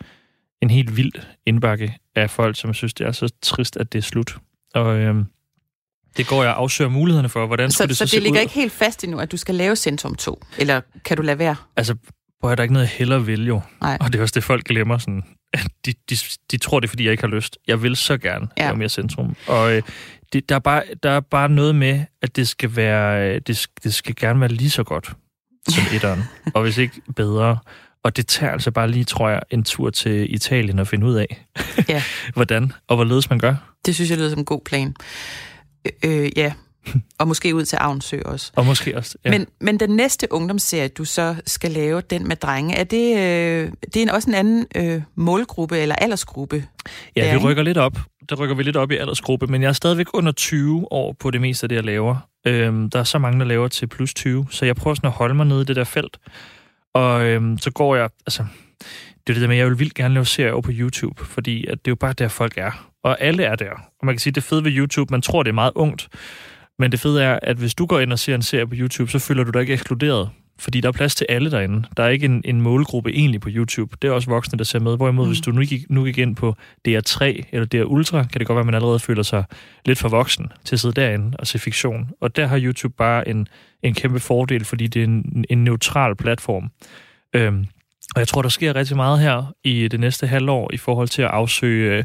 [0.63, 1.13] en helt vild
[1.47, 4.37] indbakke af folk, som synes, det er så trist, at det er slut.
[4.75, 5.25] Og øhm,
[6.17, 8.41] det går jeg og afsøger mulighederne for, hvordan Så, det så, så, så det ligger
[8.41, 8.43] ud.
[8.43, 10.43] ikke helt fast endnu, at du skal lave Centrum 2?
[10.59, 11.57] Eller kan du lade være?
[11.77, 11.95] Altså,
[12.41, 13.61] hvor er der ikke noget, jeg hellere vil jo.
[13.81, 13.99] Nej.
[14.01, 14.99] Og det er også det, folk glemmer.
[14.99, 15.23] Sådan.
[15.87, 16.17] De, de,
[16.51, 17.59] de tror, det er, fordi jeg ikke har lyst.
[17.67, 18.65] Jeg vil så gerne Ja.
[18.65, 19.37] lave mere centrum.
[19.47, 19.83] Og øh,
[20.33, 23.67] det, der, er bare, der er bare noget med, at det skal være, øh, det,
[23.85, 25.13] det skal gerne være lige så godt
[25.69, 26.23] som etteren.
[26.55, 27.59] og hvis ikke bedre.
[28.03, 31.15] Og det tager altså bare lige, tror jeg, en tur til Italien og finde ud
[31.15, 31.47] af,
[31.89, 32.03] Ja.
[32.35, 33.55] hvordan og hvorledes man gør.
[33.87, 34.95] Det synes jeg lyder som en god plan.
[36.05, 36.53] Øh, øh, ja,
[37.19, 38.53] og måske ud til Avnsø også.
[38.57, 39.19] Og måske også...
[39.25, 39.31] Ja.
[39.31, 43.73] Men, men den næste ungdomsserie, du så skal lave, den med drenge, er det, øh,
[43.85, 46.67] det er en, også en anden øh, målgruppe eller aldersgruppe?
[47.17, 47.49] Ja, der, vi ikke?
[47.49, 47.99] rykker lidt op.
[48.29, 51.31] Der rykker vi lidt op i aldersgruppe, men jeg er stadigvæk under 20 år på
[51.31, 52.17] det meste af det, jeg laver.
[52.47, 55.15] Øhm, der er så mange, der laver til plus 20, så jeg prøver sådan at
[55.15, 56.19] holde mig nede i det der felt.
[56.95, 58.45] Og øhm, så går jeg, altså,
[59.27, 61.25] det er det der med, at jeg vil vildt gerne lave serier over på YouTube,
[61.25, 62.91] fordi at det er jo bare der, folk er.
[63.05, 63.71] Og alle er der.
[63.71, 66.09] Og man kan sige, det fede ved YouTube, man tror, det er meget ungt,
[66.79, 69.11] men det fede er, at hvis du går ind og ser en serie på YouTube,
[69.11, 70.31] så føler du dig ikke ekskluderet.
[70.59, 71.89] Fordi der er plads til alle derinde.
[71.97, 73.97] Der er ikke en, en målgruppe egentlig på YouTube.
[74.03, 74.97] Det er også voksne, der ser med.
[74.97, 75.31] Hvorimod, mm.
[75.31, 76.57] hvis du nu gik, nu gik ind på
[76.89, 79.45] DR3 eller DR Ultra, kan det godt være, at man allerede føler sig
[79.85, 82.11] lidt for voksen til at sidde derinde og se fiktion.
[82.21, 83.47] Og der har YouTube bare en,
[83.83, 86.71] en kæmpe fordel, fordi det er en, en neutral platform.
[87.35, 87.67] Øhm,
[88.15, 91.23] Og jeg tror, der sker rigtig meget her i det næste halvår i forhold til
[91.23, 92.05] at afsøge øh,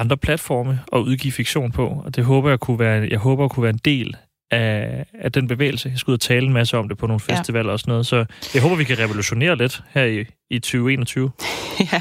[0.00, 2.02] andre platforme og udgive fiktion på.
[2.04, 4.16] Og det håber jeg kunne være, jeg håber at kunne være en del
[4.50, 5.88] af, af den bevægelse.
[5.88, 7.72] Jeg skal ud og tale en masse om det på nogle festivaler ja.
[7.72, 8.06] og sådan noget.
[8.06, 8.24] Så
[8.54, 11.30] jeg håber, vi kan revolutionere lidt her i, i 2021.
[11.92, 12.00] ja,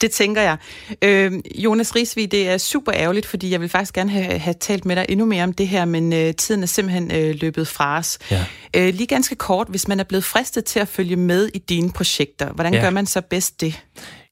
[0.00, 0.56] det tænker jeg.
[1.02, 4.84] Øh, Jonas Risvig, det er super ærgerligt, fordi jeg vil faktisk gerne have, have talt
[4.84, 7.98] med dig endnu mere om det her, men øh, tiden er simpelthen øh, løbet fra
[7.98, 8.18] os.
[8.30, 8.44] Ja.
[8.76, 11.92] Øh, lige ganske kort, hvis man er blevet fristet til at følge med i dine
[11.92, 12.80] projekter, hvordan ja.
[12.80, 13.84] gør man så bedst det?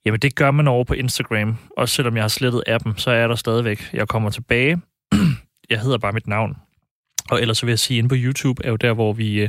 [0.06, 1.56] Jamen, det gør man over på Instagram.
[1.76, 3.90] Også selvom jeg har slettet appen, så er der stadigvæk.
[3.92, 4.80] Jeg kommer tilbage.
[5.70, 6.56] jeg hedder bare mit navn.
[7.30, 9.48] Og ellers så vil jeg sige, at på YouTube er jo der, hvor vi, øh,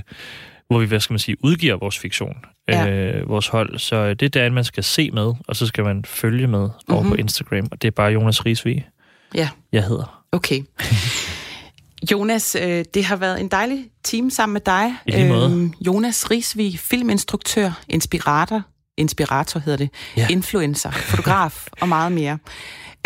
[0.67, 2.37] hvor vi hvad skal man sige, udgiver vores fiktion,
[2.67, 2.89] ja.
[2.89, 3.79] øh, vores hold.
[3.79, 7.01] Så det er der, man skal se med, og så skal man følge med over
[7.01, 7.09] mm-hmm.
[7.09, 7.67] på Instagram.
[7.71, 8.87] Og det er bare Jonas Risvig,
[9.35, 9.49] ja.
[9.71, 10.23] jeg hedder.
[10.31, 10.61] Okay.
[12.11, 14.93] Jonas, øh, det har været en dejlig time sammen med dig.
[15.05, 15.51] I lige måde.
[15.51, 18.61] Øhm, Jonas Risvig, filminstruktør, inspirator,
[18.97, 20.27] inspirator hedder det, ja.
[20.29, 22.37] influencer, fotograf og meget mere.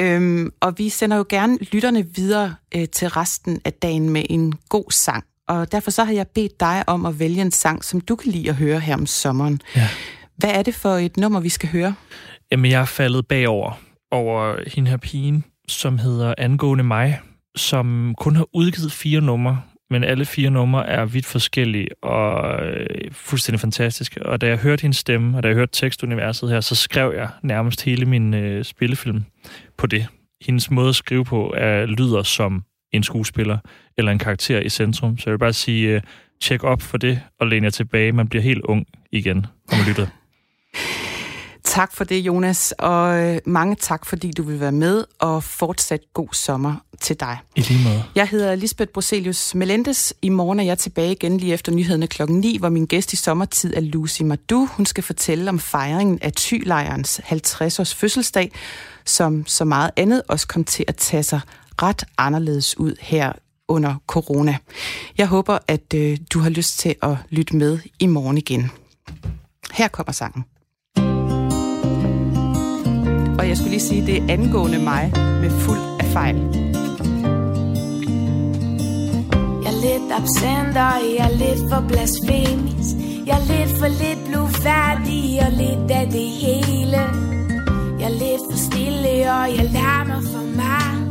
[0.01, 4.53] Øhm, og vi sender jo gerne lytterne videre øh, til resten af dagen med en
[4.69, 5.23] god sang.
[5.47, 8.31] Og derfor så har jeg bedt dig om at vælge en sang, som du kan
[8.31, 9.61] lide at høre her om sommeren.
[9.75, 9.87] Ja.
[10.37, 11.95] Hvad er det for et nummer, vi skal høre?
[12.51, 13.79] Jamen, jeg er faldet bagover
[14.11, 17.19] over hende her pigen, som hedder Angående mig,
[17.55, 22.87] som kun har udgivet fire numre, men alle fire numre er vidt forskellige og øh,
[23.11, 24.25] fuldstændig fantastiske.
[24.25, 27.29] Og da jeg hørte hendes stemme, og da jeg hørte tekstuniverset her, så skrev jeg
[27.43, 29.23] nærmest hele min øh, spillefilm
[29.77, 30.07] på det.
[30.41, 32.63] Hendes måde at skrive på er, lyder som
[32.93, 33.57] en skuespiller
[33.97, 35.17] eller en karakter i centrum.
[35.17, 36.01] Så jeg vil bare sige, øh,
[36.41, 38.11] tjek op for det og læn jer tilbage.
[38.11, 40.07] Man bliver helt ung igen, når man lytter.
[41.67, 45.99] Tak for det, Jonas, og øh, mange tak, fordi du vil være med, og fortsat
[46.13, 47.37] god sommer til dig.
[47.55, 48.03] I lige måde.
[48.15, 50.11] Jeg hedder Lisbeth Broselius Melendez.
[50.21, 53.15] I morgen er jeg tilbage igen lige efter nyhederne klokken 9, hvor min gæst i
[53.15, 54.65] sommertid er Lucy Madu.
[54.65, 58.51] Hun skal fortælle om fejringen af Thylejrens 50-års fødselsdag,
[59.05, 61.41] som så meget andet også kom til at tage sig
[61.81, 63.33] ret anderledes ud her
[63.67, 64.57] under corona.
[65.17, 68.71] Jeg håber, at øh, du har lyst til at lytte med i morgen igen.
[69.73, 70.45] Her kommer sangen.
[73.39, 75.11] Og jeg skulle lige sige, det er angående mig
[75.41, 76.35] med fuld af fejl.
[79.63, 82.95] Jeg er lidt absent, og jeg er lidt for blasfemisk.
[83.27, 87.01] Jeg er lidt for lidt blufærdig, og lidt af det hele.
[87.99, 91.01] Jeg er lidt for stille, og jeg larmer for meget.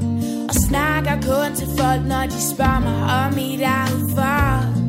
[0.48, 4.85] Og snakker kun til folk, når de spørger mig om mit eget for.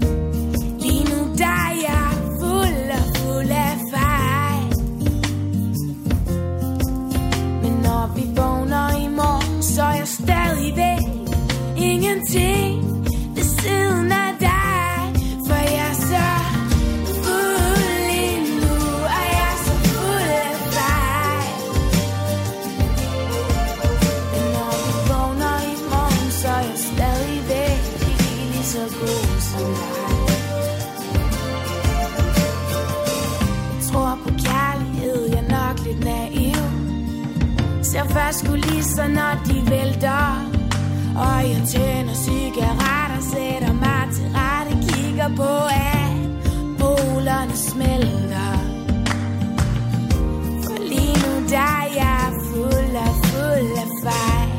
[8.08, 11.00] Når vi vågner i morgen, så er jeg stadigvæk
[11.78, 13.06] ingenting
[13.36, 14.27] ved siden af.
[38.28, 40.26] Først kulisser, når de vælter
[41.26, 45.54] Og jeg tænder cigaretter, sætter mig til rette Kigger på,
[45.90, 46.12] at
[46.80, 48.52] polerne smelter.
[50.66, 54.52] For lige nu, der er jeg fuld af, fuld af fejl.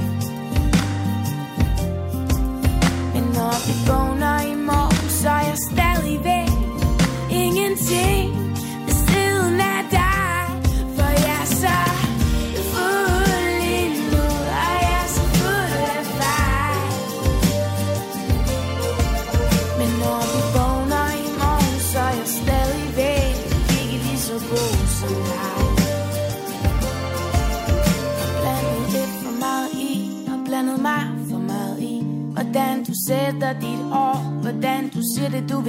[3.14, 4.07] Men når vi vågner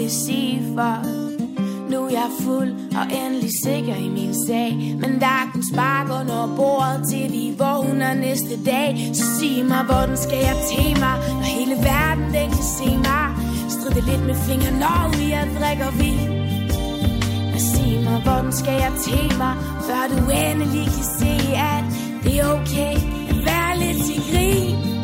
[0.09, 0.95] siger sige for.
[1.91, 4.71] Nu er jeg fuld og endelig sikker i min sag.
[5.01, 8.89] Men der er kun spark under bordet til vi vågner næste dag.
[9.13, 13.25] Så sig mig, hvordan skal jeg til mig Når hele verden den kan se mig?
[13.75, 16.29] Stride lidt med fingre, når jeg drikker vin.
[17.55, 19.53] Og sig mig, hvordan skal jeg til mig
[19.87, 21.33] Før du endelig kan se,
[21.73, 21.83] at
[22.23, 22.95] det er okay
[23.31, 24.98] At være lidt til grin?